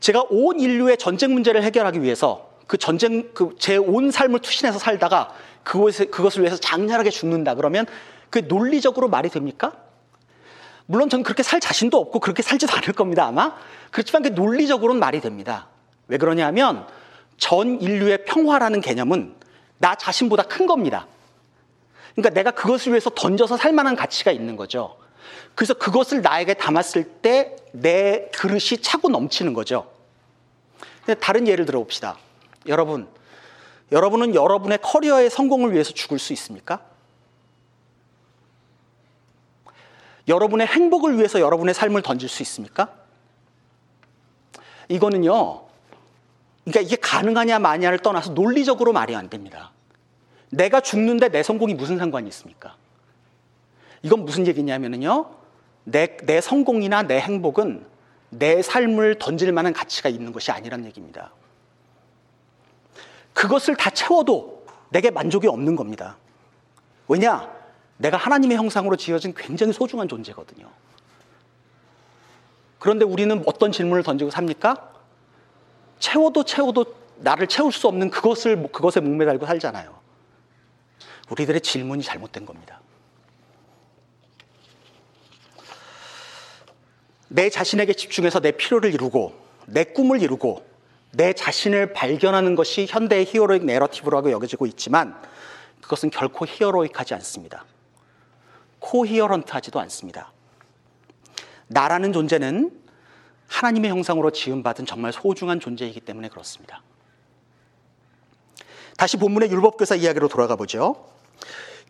제가 0.00 0.24
온 0.28 0.60
인류의 0.60 0.98
전쟁 0.98 1.32
문제를 1.32 1.62
해결하기 1.62 2.02
위해서 2.02 2.50
그 2.66 2.76
전쟁, 2.76 3.32
그 3.32 3.56
제 3.58 3.76
온 3.78 4.10
삶을 4.10 4.40
투신해서 4.40 4.78
살다가 4.78 5.32
그것을, 5.62 6.10
그것을 6.10 6.42
위해서 6.42 6.56
장렬하게 6.56 7.10
죽는다 7.10 7.54
그러면 7.54 7.86
그 8.28 8.40
논리적으로 8.46 9.08
말이 9.08 9.30
됩니까? 9.30 9.72
물론 10.86 11.08
저는 11.08 11.22
그렇게 11.22 11.42
살 11.42 11.60
자신도 11.60 11.96
없고 11.96 12.20
그렇게 12.20 12.42
살지도 12.42 12.72
않을 12.74 12.92
겁니다, 12.92 13.24
아마. 13.24 13.54
그렇지만 13.90 14.22
그 14.22 14.28
논리적으로는 14.28 15.00
말이 15.00 15.20
됩니다. 15.20 15.68
왜 16.08 16.18
그러냐면 16.18 16.86
전 17.36 17.80
인류의 17.80 18.24
평화라는 18.24 18.80
개념은 18.80 19.34
나 19.78 19.94
자신보다 19.94 20.44
큰 20.44 20.66
겁니다. 20.66 21.06
그러니까 22.14 22.34
내가 22.34 22.50
그것을 22.52 22.92
위해서 22.92 23.10
던져서 23.10 23.56
살 23.56 23.72
만한 23.72 23.96
가치가 23.96 24.30
있는 24.30 24.56
거죠. 24.56 24.96
그래서 25.54 25.74
그것을 25.74 26.22
나에게 26.22 26.54
담았을 26.54 27.04
때 27.04 27.56
내 27.74 28.28
그릇이 28.32 28.80
차고 28.80 29.08
넘치는 29.08 29.52
거죠. 29.52 29.90
다른 31.20 31.48
예를 31.48 31.66
들어 31.66 31.80
봅시다. 31.80 32.16
여러분, 32.66 33.08
여러분은 33.90 34.34
여러분의 34.34 34.78
커리어의 34.80 35.28
성공을 35.28 35.72
위해서 35.72 35.92
죽을 35.92 36.20
수 36.20 36.32
있습니까? 36.34 36.80
여러분의 40.28 40.68
행복을 40.68 41.18
위해서 41.18 41.40
여러분의 41.40 41.74
삶을 41.74 42.02
던질 42.02 42.28
수 42.28 42.42
있습니까? 42.42 42.94
이거는요, 44.88 45.63
그러니까 46.64 46.80
이게 46.80 46.96
가능하냐 46.96 47.58
마냐를 47.58 47.98
떠나서 47.98 48.32
논리적으로 48.32 48.92
말이 48.92 49.14
안 49.14 49.28
됩니다. 49.28 49.72
내가 50.50 50.80
죽는데 50.80 51.28
내 51.28 51.42
성공이 51.42 51.74
무슨 51.74 51.98
상관이 51.98 52.28
있습니까? 52.28 52.76
이건 54.02 54.24
무슨 54.24 54.46
얘기냐면요, 54.46 55.30
내, 55.84 56.16
내 56.24 56.40
성공이나 56.40 57.02
내 57.02 57.18
행복은 57.20 57.86
내 58.30 58.62
삶을 58.62 59.18
던질 59.18 59.52
만한 59.52 59.72
가치가 59.72 60.08
있는 60.08 60.32
것이 60.32 60.50
아니란 60.50 60.84
얘기입니다. 60.86 61.32
그것을 63.32 63.76
다 63.76 63.90
채워도 63.90 64.66
내게 64.90 65.10
만족이 65.10 65.46
없는 65.48 65.76
겁니다. 65.76 66.16
왜냐? 67.08 67.52
내가 67.96 68.16
하나님의 68.16 68.56
형상으로 68.56 68.96
지어진 68.96 69.34
굉장히 69.36 69.72
소중한 69.72 70.08
존재거든요. 70.08 70.68
그런데 72.78 73.04
우리는 73.04 73.42
어떤 73.46 73.72
질문을 73.72 74.02
던지고 74.02 74.30
삽니까? 74.30 74.93
채워도 76.04 76.44
채워도 76.44 76.84
나를 77.16 77.46
채울 77.46 77.72
수 77.72 77.88
없는 77.88 78.10
그것을 78.10 78.68
그것에 78.70 79.00
목매달고 79.00 79.46
살잖아요. 79.46 79.98
우리들의 81.30 81.62
질문이 81.62 82.02
잘못된 82.02 82.44
겁니다. 82.44 82.80
내 87.28 87.48
자신에게 87.48 87.94
집중해서 87.94 88.40
내 88.40 88.52
필요를 88.52 88.92
이루고 88.92 89.32
내 89.66 89.84
꿈을 89.84 90.20
이루고 90.20 90.66
내 91.12 91.32
자신을 91.32 91.94
발견하는 91.94 92.54
것이 92.54 92.86
현대의 92.86 93.24
히어로익 93.24 93.64
내러티브라고 93.64 94.30
여겨지고 94.30 94.66
있지만 94.66 95.18
그것은 95.80 96.10
결코 96.10 96.44
히어로익하지 96.44 97.14
않습니다. 97.14 97.64
코히어런트하지도 98.80 99.80
않습니다. 99.80 100.32
나라는 101.68 102.12
존재는 102.12 102.83
하나님의 103.48 103.90
형상으로 103.90 104.30
지음받은 104.30 104.86
정말 104.86 105.12
소중한 105.12 105.60
존재이기 105.60 106.00
때문에 106.00 106.28
그렇습니다. 106.28 106.82
다시 108.96 109.16
본문의 109.16 109.50
율법교사 109.50 109.96
이야기로 109.96 110.28
돌아가 110.28 110.56
보죠. 110.56 111.08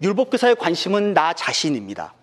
율법교사의 0.03 0.57
관심은 0.57 1.15
나 1.15 1.33
자신입니다. 1.33 2.15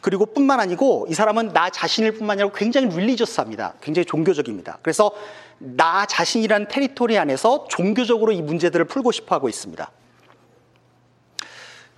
그리고 0.00 0.26
뿐만 0.26 0.60
아니고 0.60 1.06
이 1.08 1.14
사람은 1.14 1.54
나 1.54 1.70
자신일 1.70 2.18
뿐만 2.18 2.38
아니라 2.38 2.54
굉장히 2.54 2.88
릴리저스합니다. 2.88 3.74
굉장히 3.80 4.04
종교적입니다. 4.04 4.78
그래서 4.82 5.12
나 5.58 6.04
자신이라는 6.04 6.68
테리토리 6.68 7.16
안에서 7.16 7.66
종교적으로 7.70 8.32
이 8.32 8.42
문제들을 8.42 8.84
풀고 8.84 9.12
싶어 9.12 9.34
하고 9.34 9.48
있습니다. 9.48 9.90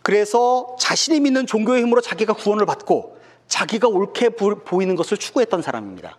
그래서 0.03 0.77
자신이 0.79 1.19
믿는 1.19 1.47
종교의 1.47 1.83
힘으로 1.83 2.01
자기가 2.01 2.35
구원을 2.35 2.65
받고 2.65 3.19
자기가 3.49 3.89
옳게 3.89 4.31
보이는 4.31 4.95
것을 4.95 5.17
추구했던 5.17 5.63
사람입니다. 5.63 6.17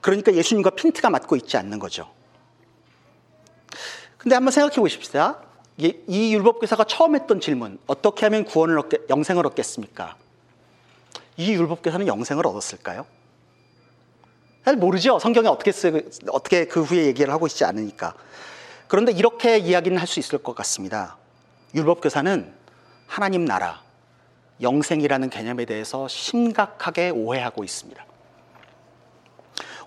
그러니까 0.00 0.34
예수님과 0.34 0.70
핀트가 0.70 1.10
맞고 1.10 1.36
있지 1.36 1.56
않는 1.56 1.78
거죠. 1.78 2.10
근데 4.16 4.34
한번 4.34 4.52
생각해 4.52 4.76
보십시다. 4.76 5.40
이 5.78 6.34
율법교사가 6.34 6.84
처음 6.84 7.14
했던 7.14 7.40
질문, 7.40 7.78
어떻게 7.86 8.26
하면 8.26 8.44
구원을 8.44 8.78
얻게, 8.78 8.98
영생을 9.08 9.46
얻겠습니까? 9.46 10.16
이 11.38 11.52
율법교사는 11.54 12.06
영생을 12.06 12.46
얻었을까요? 12.46 13.06
잘 14.62 14.76
모르죠. 14.76 15.18
성경에 15.18 15.48
어떻게 15.48 15.72
쓰, 15.72 16.10
어떻게 16.28 16.66
그 16.66 16.82
후에 16.82 17.06
얘기를 17.06 17.32
하고 17.32 17.46
있지 17.46 17.64
않으니까. 17.64 18.14
그런데 18.88 19.12
이렇게 19.12 19.56
이야기는 19.56 19.96
할 19.96 20.06
수 20.06 20.20
있을 20.20 20.38
것 20.38 20.54
같습니다. 20.56 21.16
율법교사는 21.74 22.52
하나님 23.06 23.46
나라, 23.46 23.82
영생이라는 24.60 25.30
개념에 25.30 25.64
대해서 25.64 26.06
심각하게 26.08 27.08
오해하고 27.10 27.64
있습니다. 27.64 28.04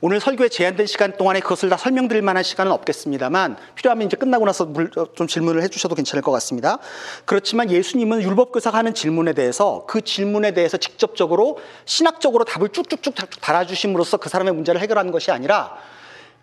오늘 0.05 0.19
설교에 0.19 0.49
제한된 0.49 0.85
시간 0.85 1.15
동안에 1.15 1.39
그것을 1.39 1.69
다 1.69 1.77
설명드릴 1.77 2.21
만한 2.21 2.43
시간은 2.43 2.73
없겠습니다만 2.73 3.55
필요하면 3.75 4.07
이제 4.07 4.17
끝나고 4.17 4.43
나서 4.43 4.67
좀 5.15 5.27
질문을 5.27 5.63
해주셔도 5.63 5.95
괜찮을 5.95 6.21
것 6.21 6.29
같습니다. 6.33 6.79
그렇지만 7.23 7.71
예수님은 7.71 8.21
율법교사가 8.21 8.77
하는 8.77 8.93
질문에 8.93 9.31
대해서 9.31 9.85
그 9.87 10.01
질문에 10.01 10.51
대해서 10.51 10.75
직접적으로 10.75 11.57
신학적으로 11.85 12.43
답을 12.43 12.67
쭉쭉쭉 12.73 13.15
달아주심으로써 13.39 14.17
그 14.17 14.27
사람의 14.27 14.53
문제를 14.53 14.81
해결하는 14.81 15.13
것이 15.13 15.31
아니라 15.31 15.77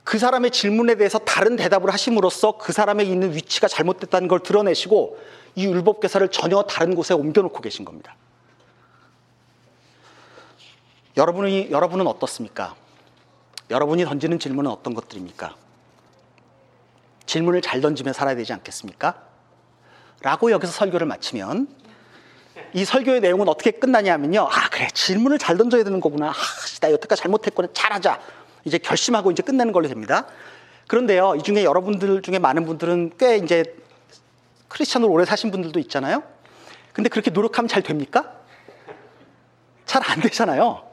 그 0.05 0.19
사람의 0.19 0.53
질문에 0.53 0.95
대해서 0.95 1.19
다른 1.19 1.57
대답을 1.57 1.93
하심으로써 1.93 2.53
그 2.57 2.73
사람의 2.73 3.11
있는 3.11 3.35
위치가 3.35 3.69
잘못됐다는 3.69 4.27
걸 4.29 4.41
드러내시고 4.41 5.19
이 5.57 5.67
율법교사를 5.67 6.27
전혀 6.29 6.63
다른 6.63 6.95
곳에 6.95 7.13
옮겨놓고 7.13 7.61
계신 7.61 7.85
겁니다. 7.85 8.17
여러분이, 11.19 11.69
여러분은 11.71 12.07
어떻습니까? 12.07 12.75
여러분이 13.71 14.05
던지는 14.05 14.39
질문은 14.39 14.71
어떤 14.71 14.95
것들입니까? 14.95 15.55
질문을 17.27 17.63
잘 17.63 17.81
던지며 17.81 18.13
살아야 18.13 18.35
되지 18.35 18.53
않겠습니까? 18.53 19.23
라고 20.23 20.51
여기서 20.51 20.73
설교를 20.73 21.07
마치면 21.07 21.69
이 22.75 22.85
설교의 22.85 23.21
내용은 23.21 23.49
어떻게 23.49 23.71
끝나냐면요. 23.71 24.43
아, 24.43 24.69
그래. 24.71 24.89
질문을 24.93 25.39
잘 25.39 25.57
던져야 25.57 25.85
되는 25.85 26.01
거구나. 26.01 26.31
아, 26.31 26.35
나 26.81 26.91
여태까지 26.91 27.23
잘못했구나. 27.23 27.69
잘하자. 27.73 28.21
이제 28.65 28.79
결심하고 28.79 29.31
이제 29.31 29.43
끝내는 29.43 29.73
걸로 29.73 29.89
됩니다. 29.89 30.27
그런데요. 30.89 31.37
이 31.37 31.43
중에 31.43 31.65
여러분들 31.65 32.23
중에 32.23 32.39
많은 32.39 32.67
분들은 32.67 33.13
꽤 33.19 33.37
이제 33.37 33.65
크리스천으로 34.69 35.11
오래 35.11 35.25
사신 35.25 35.51
분들도 35.51 35.79
있잖아요. 35.81 36.23
근데 36.93 37.09
그렇게 37.09 37.31
노력하면 37.31 37.69
잘 37.69 37.83
됩니까? 37.83 38.33
잘 39.87 40.03
안 40.09 40.21
되잖아요. 40.21 40.85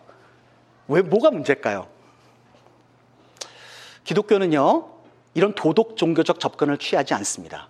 왜, 0.88 1.02
뭐가 1.02 1.32
문제일까요? 1.32 1.88
기독교는요, 4.08 4.88
이런 5.34 5.54
도덕 5.54 5.98
종교적 5.98 6.40
접근을 6.40 6.78
취하지 6.78 7.14
않습니다. 7.14 7.68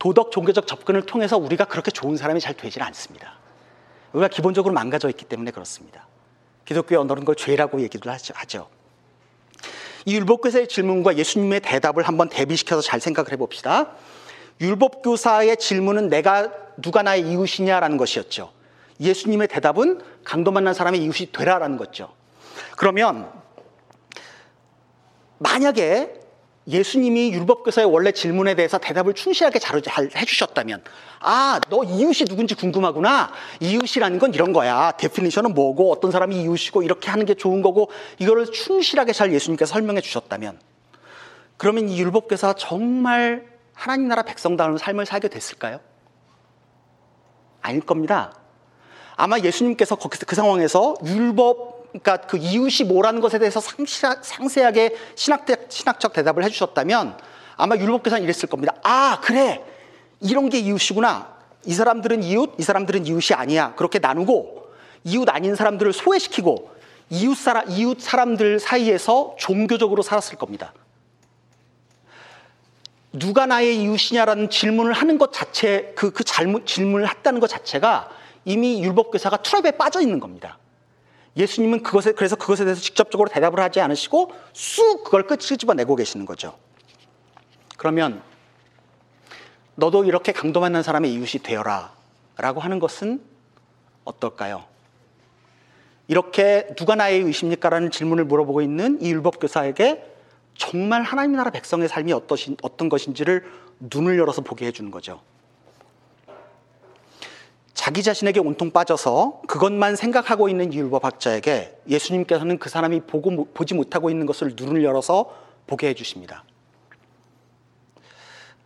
도덕 0.00 0.32
종교적 0.32 0.66
접근을 0.66 1.06
통해서 1.06 1.38
우리가 1.38 1.66
그렇게 1.66 1.92
좋은 1.92 2.16
사람이 2.16 2.40
잘 2.40 2.54
되질 2.54 2.82
않습니다. 2.82 3.34
우리가 4.12 4.26
기본적으로 4.26 4.74
망가져 4.74 5.08
있기 5.08 5.24
때문에 5.24 5.52
그렇습니다. 5.52 6.08
기독교의 6.64 7.00
언어는 7.00 7.24
걸 7.24 7.36
죄라고 7.36 7.80
얘기를 7.80 8.12
하죠. 8.12 8.68
이 10.04 10.16
율법교사의 10.16 10.66
질문과 10.66 11.16
예수님의 11.16 11.60
대답을 11.60 12.02
한번 12.02 12.28
대비시켜서 12.28 12.82
잘 12.82 12.98
생각을 12.98 13.30
해봅시다. 13.30 13.92
율법교사의 14.60 15.58
질문은 15.58 16.08
내가 16.08 16.50
누가 16.76 17.04
나의 17.04 17.22
이웃이냐라는 17.30 17.96
것이었죠. 17.98 18.50
예수님의 19.00 19.46
대답은 19.46 20.00
강도 20.24 20.50
만난 20.50 20.74
사람의 20.74 21.00
이웃이 21.04 21.30
되라라는 21.30 21.76
거죠. 21.76 22.12
그러면 22.76 23.41
만약에 25.42 26.20
예수님이 26.68 27.32
율법교사의 27.32 27.88
원래 27.90 28.12
질문에 28.12 28.54
대해서 28.54 28.78
대답을 28.78 29.14
충실하게 29.14 29.58
잘 29.58 29.82
해주셨다면, 30.14 30.84
아, 31.20 31.60
너 31.68 31.82
이웃이 31.82 32.28
누군지 32.28 32.54
궁금하구나. 32.54 33.32
이웃이라는 33.60 34.18
건 34.20 34.32
이런 34.32 34.52
거야. 34.52 34.92
데피니션은 34.92 35.54
뭐고, 35.54 35.90
어떤 35.90 36.12
사람이 36.12 36.40
이웃이고, 36.42 36.84
이렇게 36.84 37.10
하는 37.10 37.26
게 37.26 37.34
좋은 37.34 37.62
거고, 37.62 37.90
이거를 38.20 38.46
충실하게 38.46 39.12
잘 39.12 39.32
예수님께서 39.32 39.72
설명해 39.72 40.00
주셨다면, 40.02 40.60
그러면 41.56 41.88
이 41.88 42.00
율법교사가 42.00 42.54
정말 42.54 43.44
하나님 43.72 44.06
나라 44.06 44.22
백성다운 44.22 44.78
삶을 44.78 45.06
살게 45.06 45.28
됐을까요? 45.28 45.80
아닐 47.60 47.80
겁니다. 47.80 48.34
아마 49.16 49.38
예수님께서 49.38 49.96
그 49.96 50.36
상황에서 50.36 50.94
율법 51.04 51.81
그러니까 51.92 52.16
그 52.26 52.38
이웃이 52.38 52.88
뭐라는 52.88 53.20
것에 53.20 53.38
대해서 53.38 53.60
상세하게 53.60 54.96
신학적, 55.14 55.66
신학적 55.68 56.12
대답을 56.14 56.42
해주셨다면 56.44 57.18
아마 57.56 57.76
율법교사는 57.76 58.22
이랬을 58.24 58.48
겁니다. 58.48 58.74
아, 58.82 59.20
그래. 59.22 59.62
이런 60.20 60.48
게 60.48 60.58
이웃이구나. 60.58 61.32
이 61.66 61.74
사람들은 61.74 62.22
이웃, 62.22 62.54
이 62.58 62.62
사람들은 62.62 63.06
이웃이 63.06 63.36
아니야. 63.36 63.74
그렇게 63.76 63.98
나누고 63.98 64.66
이웃 65.04 65.28
아닌 65.28 65.54
사람들을 65.54 65.92
소외시키고 65.92 66.70
이웃 67.10 67.36
사람, 67.36 67.70
이웃 67.70 68.00
사람들 68.00 68.58
사이에서 68.58 69.36
종교적으로 69.38 70.02
살았을 70.02 70.38
겁니다. 70.38 70.72
누가 73.12 73.44
나의 73.44 73.82
이웃이냐라는 73.82 74.48
질문을 74.48 74.94
하는 74.94 75.18
것 75.18 75.32
자체, 75.32 75.92
그, 75.94 76.10
그 76.10 76.24
잘못, 76.24 76.66
질문을 76.66 77.08
했다는 77.08 77.40
것 77.40 77.48
자체가 77.48 78.08
이미 78.46 78.82
율법교사가 78.82 79.38
트랩에 79.38 79.76
빠져 79.76 80.00
있는 80.00 80.18
겁니다. 80.18 80.58
예수님은 81.36 81.82
그것에 81.82 82.12
그래서 82.12 82.36
그것에 82.36 82.64
대해서 82.64 82.80
직접적으로 82.80 83.28
대답을 83.28 83.60
하지 83.60 83.80
않으시고 83.80 84.32
쑥 84.52 85.04
그걸 85.04 85.26
끝을 85.26 85.56
집어내고 85.56 85.96
계시는 85.96 86.26
거죠. 86.26 86.56
그러면 87.78 88.22
너도 89.74 90.04
이렇게 90.04 90.32
강도 90.32 90.60
만난 90.60 90.82
사람의 90.82 91.12
이웃이 91.12 91.42
되어라 91.42 91.92
라고 92.36 92.60
하는 92.60 92.78
것은 92.78 93.22
어떨까요? 94.04 94.64
이렇게 96.08 96.66
누가 96.76 96.94
나의 96.94 97.20
의십니까 97.22 97.70
라는 97.70 97.90
질문을 97.90 98.24
물어보고 98.24 98.60
있는 98.60 99.00
이 99.00 99.10
율법 99.10 99.40
교사에게 99.40 100.04
정말 100.54 101.02
하나님 101.02 101.36
나라 101.36 101.50
백성의 101.50 101.88
삶이 101.88 102.12
어떠신, 102.12 102.58
어떤 102.62 102.88
것인지를 102.88 103.50
눈을 103.80 104.18
열어서 104.18 104.42
보게 104.42 104.66
해주는 104.66 104.90
거죠. 104.90 105.22
자기 107.92 108.02
자신에게 108.02 108.40
온통 108.40 108.70
빠져서 108.70 109.42
그것만 109.46 109.96
생각하고 109.96 110.48
있는 110.48 110.72
율법학자에게 110.72 111.82
예수님께서는 111.86 112.58
그 112.58 112.70
사람이 112.70 113.00
보고, 113.00 113.44
보지 113.52 113.74
못하고 113.74 114.08
있는 114.08 114.24
것을 114.24 114.54
눈을 114.56 114.82
열어서 114.82 115.36
보게 115.66 115.88
해 115.88 115.94
주십니다. 115.94 116.42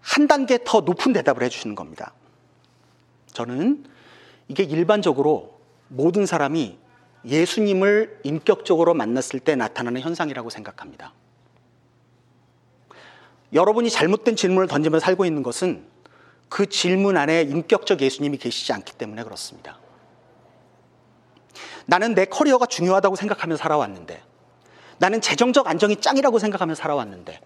한 0.01 0.29
단계 0.29 0.61
더 0.65 0.83
높은 0.83 1.13
대답을 1.13 1.43
해 1.43 1.49
주시는 1.49 1.75
겁니다. 1.75 2.13
저는 3.33 3.85
이게 4.47 4.63
일반적으로 4.63 5.59
모든 5.89 6.25
사람이 6.25 6.79
예수님을 7.25 8.21
인격적으로 8.23 8.95
만났을 8.95 9.41
때 9.41 9.57
나타나는 9.57 10.03
현상이라고 10.03 10.51
생각합니다. 10.51 11.13
여러분이 13.53 13.91
잘못된 13.91 14.37
질문을 14.37 14.69
던지며 14.69 15.01
살고 15.01 15.25
있는 15.25 15.43
것은 15.43 15.96
그 16.49 16.67
질문 16.67 17.17
안에 17.17 17.43
인격적 17.43 18.01
예수님이 18.01 18.39
계시지 18.39 18.73
않기 18.73 18.95
때문에 18.95 19.25
그렇습니다. 19.25 19.79
나는 21.87 22.15
내 22.15 22.25
커리어가 22.25 22.67
중요하다고 22.67 23.17
생각하며 23.17 23.57
살아왔는데, 23.57 24.23
나는 24.99 25.21
재정적 25.21 25.67
안정이 25.67 25.97
짱이라고 26.01 26.39
생각하며 26.39 26.75
살아왔는데, 26.75 27.41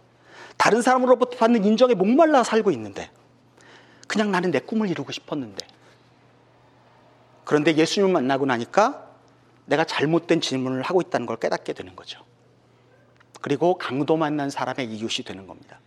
다른 0.57 0.83
사람으로부터 0.83 1.37
받는 1.39 1.65
인정에 1.65 1.95
목말라 1.95 2.45
살고 2.45 2.71
있는데, 2.73 3.11
그냥 4.07 4.31
나는 4.31 4.51
내 4.51 4.61
꿈을 4.61 4.91
이루고 4.91 5.13
싶었는데, 5.13 5.67
그런데 7.45 7.77
예수님을 7.77 8.13
만나고 8.13 8.47
나니까 8.47 9.07
내가 9.67 9.85
잘못된 9.85 10.41
질문을 10.41 10.83
하고 10.83 11.01
있다는 11.01 11.27
걸 11.27 11.37
깨닫게 11.37 11.73
되는 11.73 11.97
거죠. 11.97 12.25
그리고 13.41 13.79
강도 13.79 14.17
만난 14.17 14.51
사람의 14.51 14.87
이웃이 14.87 15.25
되는 15.25 15.47
겁니다. 15.47 15.79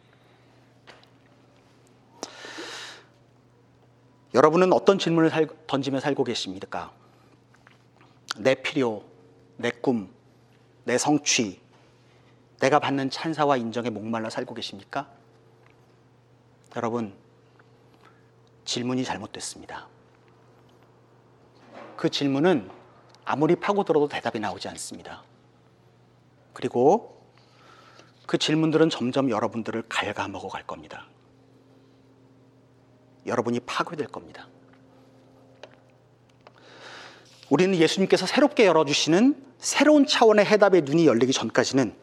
여러분은 4.34 4.74
어떤 4.74 4.98
질문을 4.98 5.30
살, 5.30 5.48
던지며 5.68 6.00
살고 6.00 6.24
계십니까? 6.24 6.92
내 8.38 8.56
필요, 8.56 9.04
내 9.58 9.70
꿈, 9.70 10.12
내 10.86 10.98
성취, 10.98 11.62
내가 12.60 12.80
받는 12.80 13.12
찬사와 13.12 13.58
인정에 13.58 13.90
목말라 13.90 14.30
살고 14.30 14.56
계십니까? 14.56 15.08
여러분, 16.76 17.14
질문이 18.66 19.04
잘못됐습니다. 19.04 19.88
그 21.96 22.10
질문은 22.10 22.72
아무리 23.26 23.56
파고들어도 23.56 24.08
대답이 24.08 24.40
나오지 24.40 24.68
않습니다. 24.70 25.24
그리고 26.54 27.22
그 28.26 28.38
질문들은 28.38 28.90
점점 28.90 29.30
여러분들을 29.30 29.84
갉아먹어 29.90 30.48
갈 30.48 30.66
겁니다. 30.66 31.06
여러분이 33.26 33.62
파괴될 33.62 34.08
겁니다. 34.08 34.48
우리는 37.50 37.76
예수님께서 37.76 38.26
새롭게 38.26 38.66
열어주시는 38.66 39.44
새로운 39.60 40.06
차원의 40.06 40.46
해답의 40.46 40.82
눈이 40.82 41.08
열리기 41.08 41.32
전까지는 41.34 41.94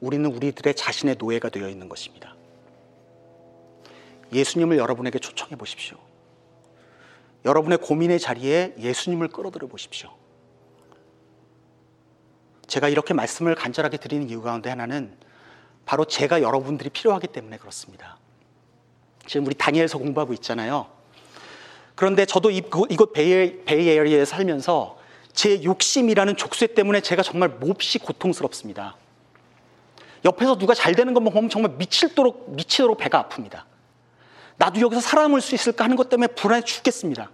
우리는 0.00 0.26
우리들의 0.30 0.74
자신의 0.74 1.16
노예가 1.18 1.48
되어 1.48 1.68
있는 1.68 1.88
것입니다. 1.88 2.36
예수님을 4.32 4.76
여러분에게 4.76 5.18
초청해 5.18 5.56
보십시오. 5.56 5.96
여러분의 7.44 7.78
고민의 7.78 8.18
자리에 8.18 8.74
예수님을 8.78 9.28
끌어들여 9.28 9.68
보십시오. 9.68 10.10
제가 12.66 12.88
이렇게 12.88 13.14
말씀을 13.14 13.54
간절하게 13.54 13.96
드리는 13.98 14.28
이유 14.28 14.42
가운데 14.42 14.68
하나는 14.68 15.16
바로 15.84 16.04
제가 16.04 16.42
여러분들이 16.42 16.90
필요하기 16.90 17.28
때문에 17.28 17.58
그렇습니다. 17.58 18.18
지금 19.26 19.46
우리 19.46 19.54
다니엘서 19.54 19.98
공부하고 19.98 20.32
있잖아요. 20.34 20.86
그런데 21.94 22.26
저도 22.26 22.50
이곳 22.50 23.12
베이, 23.12 23.64
베이 23.64 23.88
에리어에 23.88 24.24
살면서 24.24 24.98
제 25.32 25.62
욕심이라는 25.62 26.36
족쇄 26.36 26.68
때문에 26.68 27.00
제가 27.00 27.22
정말 27.22 27.48
몹시 27.48 27.98
고통스럽습니다. 27.98 28.96
옆에서 30.24 30.58
누가 30.58 30.74
잘 30.74 30.94
되는 30.94 31.14
것만 31.14 31.32
보면 31.32 31.50
정말 31.50 31.72
미칠도록, 31.76 32.50
미치도록 32.50 32.98
배가 32.98 33.28
아픕니다. 33.28 33.62
나도 34.56 34.80
여기서 34.80 35.00
살아남을 35.00 35.40
수 35.40 35.54
있을까 35.54 35.84
하는 35.84 35.96
것 35.96 36.08
때문에 36.08 36.28
불안해 36.28 36.62
죽겠습니다. 36.62 37.30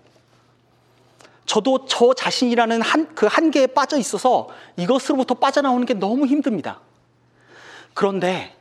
저도 1.47 1.87
저 1.87 2.15
자신이라는 2.15 2.83
한, 2.83 3.15
그 3.15 3.27
한계에 3.27 3.67
빠져 3.67 3.99
있어서 3.99 4.49
이것으로부터 4.77 5.35
빠져나오는 5.35 5.87
게 5.87 5.95
너무 5.95 6.27
힘듭니다. 6.27 6.81
그런데 7.95 8.57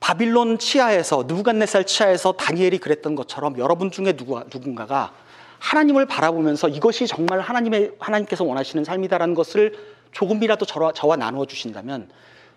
바빌론 0.00 0.58
치하에서 0.58 1.24
누간네살 1.26 1.84
치하에서 1.86 2.32
다니엘이 2.32 2.78
그랬던 2.78 3.14
것처럼 3.14 3.58
여러분 3.58 3.90
중에 3.90 4.12
누구, 4.12 4.38
누군가가 4.52 5.12
하나님을 5.58 6.06
바라보면서 6.06 6.68
이것이 6.68 7.06
정말 7.06 7.40
하나님의 7.40 7.92
하나님께서 7.98 8.44
원하시는 8.44 8.84
삶이다라는 8.84 9.34
것을 9.34 9.96
조금이라도 10.12 10.64
저와, 10.66 10.92
저와 10.92 11.16
나누어 11.16 11.46
주신다면 11.46 12.10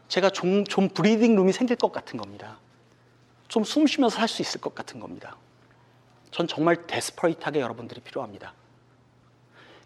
제가 0.09 0.29
좀, 0.29 0.63
좀 0.65 0.89
breathing 0.89 1.35
room이 1.35 1.53
생길 1.53 1.75
것 1.75 1.91
같은 1.91 2.17
겁니다. 2.17 2.57
좀 3.47 3.63
숨 3.63 3.87
쉬면서 3.87 4.17
살 4.17 4.27
수 4.27 4.41
있을 4.41 4.61
것 4.61 4.75
같은 4.75 4.99
겁니다. 4.99 5.35
전 6.31 6.47
정말 6.47 6.85
desperate하게 6.87 7.59
여러분들이 7.61 8.01
필요합니다. 8.01 8.53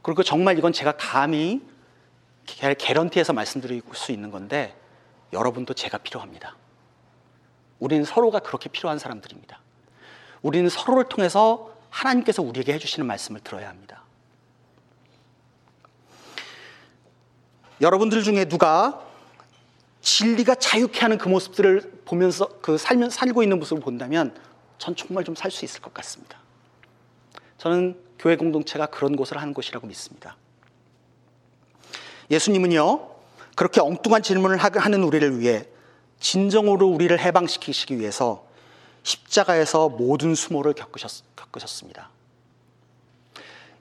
그리고 0.01 0.21
정말 0.21 0.57
이건 0.57 0.73
제가 0.73 0.93
감히 0.97 1.61
guarantee해서 2.45 3.31
말씀드릴 3.31 3.81
수 3.93 4.11
있는 4.11 4.31
건데 4.31 4.75
여러분도 5.31 5.73
제가 5.73 5.99
필요합니다. 5.99 6.57
우리는 7.83 8.05
서로가 8.05 8.39
그렇게 8.39 8.69
필요한 8.69 8.97
사람들입니다. 8.97 9.59
우리는 10.41 10.69
서로를 10.69 11.03
통해서 11.09 11.69
하나님께서 11.89 12.41
우리에게 12.41 12.71
해주시는 12.73 13.05
말씀을 13.05 13.41
들어야 13.41 13.67
합니다. 13.67 14.03
여러분들 17.81 18.23
중에 18.23 18.45
누가 18.45 19.05
진리가 19.99 20.55
자유케 20.55 21.01
하는 21.01 21.17
그 21.17 21.27
모습들을 21.27 22.03
보면서 22.05 22.47
그 22.61 22.77
살면 22.77 23.09
살고 23.09 23.43
있는 23.43 23.59
모습을 23.59 23.83
본다면 23.83 24.33
전 24.77 24.95
정말 24.95 25.25
좀 25.25 25.35
살 25.35 25.51
수 25.51 25.65
있을 25.65 25.81
것 25.81 25.93
같습니다. 25.93 26.39
저는 27.57 27.99
교회 28.17 28.37
공동체가 28.37 28.85
그런 28.85 29.17
곳을 29.17 29.37
하는 29.39 29.53
곳이라고 29.53 29.87
믿습니다. 29.87 30.37
예수님은요, 32.31 33.09
그렇게 33.57 33.81
엉뚱한 33.81 34.23
질문을 34.23 34.57
하는 34.57 35.03
우리를 35.03 35.41
위해 35.41 35.65
진정으로 36.23 36.87
우리를 36.87 37.19
해방시키시기 37.19 37.99
위해서 37.99 38.45
십자가에서 39.03 39.89
모든 39.89 40.35
수모를 40.35 40.71
겪으셨, 40.73 41.11
겪으셨 41.35 41.69
습니다. 41.69 42.09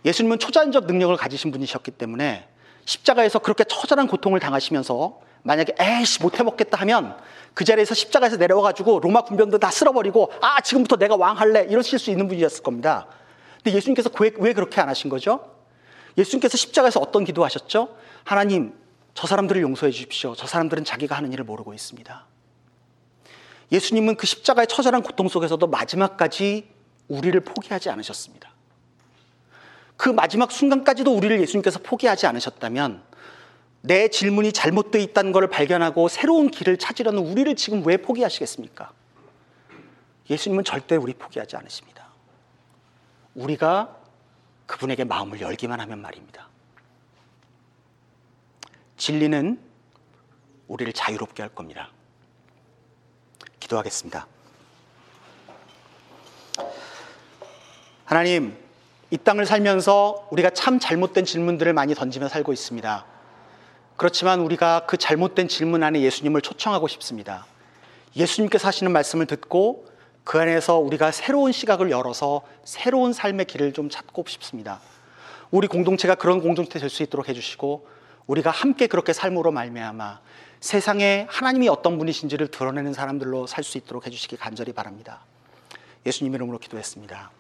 예수님은 0.04 0.40
초자연적 0.40 0.86
능력을 0.86 1.16
가지신 1.16 1.52
분이셨기 1.52 1.92
때문에 1.92 2.48
십자가에서 2.84 3.38
그렇게 3.38 3.62
처절한 3.62 4.08
고통을 4.08 4.40
당하시면서 4.40 5.20
만약에 5.44 5.76
에이씨 5.78 6.20
못 6.20 6.40
해먹겠다 6.40 6.78
하면 6.80 7.16
그 7.54 7.64
자리에서 7.64 7.94
십자가에서 7.94 8.36
내려와가지고 8.38 8.98
로마 8.98 9.22
군병들 9.22 9.60
다 9.60 9.70
쓸어버리고 9.70 10.32
아 10.40 10.60
지금부터 10.62 10.96
내가 10.96 11.14
왕 11.14 11.38
할래 11.38 11.64
이러실 11.70 12.00
수 12.00 12.10
있는 12.10 12.26
분이었을 12.26 12.64
겁니다. 12.64 13.06
근데 13.62 13.76
예수님께서 13.76 14.10
왜, 14.18 14.32
왜 14.38 14.52
그렇게 14.52 14.80
안 14.80 14.88
하신 14.88 15.10
거죠? 15.10 15.48
예수님께서 16.18 16.56
십자가에서 16.56 16.98
어떤 16.98 17.24
기도하셨죠? 17.24 17.96
하나님 18.24 18.74
저 19.14 19.28
사람들을 19.28 19.62
용서해 19.62 19.92
주십시오. 19.92 20.34
저 20.34 20.48
사람들은 20.48 20.84
자기가 20.84 21.16
하는 21.16 21.32
일을 21.32 21.44
모르고 21.44 21.72
있습니다. 21.72 22.31
예수님은 23.72 24.16
그 24.16 24.26
십자가의 24.26 24.66
처절한 24.68 25.02
고통 25.02 25.28
속에서도 25.28 25.66
마지막까지 25.66 26.68
우리를 27.08 27.40
포기하지 27.40 27.88
않으셨습니다. 27.90 28.52
그 29.96 30.10
마지막 30.10 30.52
순간까지도 30.52 31.14
우리를 31.14 31.40
예수님께서 31.40 31.78
포기하지 31.82 32.26
않으셨다면 32.26 33.02
내 33.80 34.08
질문이 34.08 34.52
잘못되어 34.52 35.00
있다는 35.00 35.32
것을 35.32 35.48
발견하고 35.48 36.08
새로운 36.08 36.50
길을 36.50 36.76
찾으려는 36.76 37.20
우리를 37.22 37.54
지금 37.56 37.84
왜 37.86 37.96
포기하시겠습니까? 37.96 38.92
예수님은 40.28 40.64
절대 40.64 40.96
우리 40.96 41.14
포기하지 41.14 41.56
않으십니다. 41.56 42.06
우리가 43.34 43.96
그분에게 44.66 45.04
마음을 45.04 45.40
열기만 45.40 45.80
하면 45.80 46.00
말입니다. 46.00 46.48
진리는 48.96 49.58
우리를 50.68 50.92
자유롭게 50.92 51.42
할 51.42 51.54
겁니다. 51.54 51.90
기도하겠습니다. 53.62 54.26
하나님, 58.04 58.56
이 59.10 59.16
땅을 59.16 59.46
살면서 59.46 60.28
우리가 60.30 60.50
참 60.50 60.78
잘못된 60.78 61.24
질문들을 61.24 61.72
많이 61.72 61.94
던지며 61.94 62.28
살고 62.28 62.52
있습니다. 62.52 63.06
그렇지만 63.96 64.40
우리가 64.40 64.86
그 64.86 64.96
잘못된 64.96 65.48
질문 65.48 65.82
안에 65.82 66.00
예수님을 66.00 66.42
초청하고 66.42 66.88
싶습니다. 66.88 67.46
예수님께서 68.16 68.68
하시는 68.68 68.90
말씀을 68.92 69.26
듣고 69.26 69.86
그 70.24 70.38
안에서 70.38 70.78
우리가 70.78 71.10
새로운 71.10 71.52
시각을 71.52 71.90
열어서 71.90 72.42
새로운 72.64 73.12
삶의 73.12 73.46
길을 73.46 73.72
좀 73.72 73.90
찾고 73.90 74.24
싶습니다. 74.28 74.80
우리 75.50 75.68
공동체가 75.68 76.14
그런 76.14 76.40
공동체 76.40 76.78
될 76.78 76.88
수 76.88 77.02
있도록 77.02 77.28
해주시고 77.28 77.86
우리가 78.26 78.50
함께 78.50 78.86
그렇게 78.86 79.12
삶으로 79.12 79.50
말미암아 79.52 80.20
세상에 80.62 81.26
하나님이 81.28 81.68
어떤 81.68 81.98
분이신지를 81.98 82.46
드러내는 82.48 82.92
사람들로 82.92 83.48
살 83.48 83.64
수 83.64 83.78
있도록 83.78 84.06
해주시기 84.06 84.36
간절히 84.36 84.72
바랍니다. 84.72 85.24
예수님 86.06 86.34
이름으로 86.34 86.58
기도했습니다. 86.58 87.30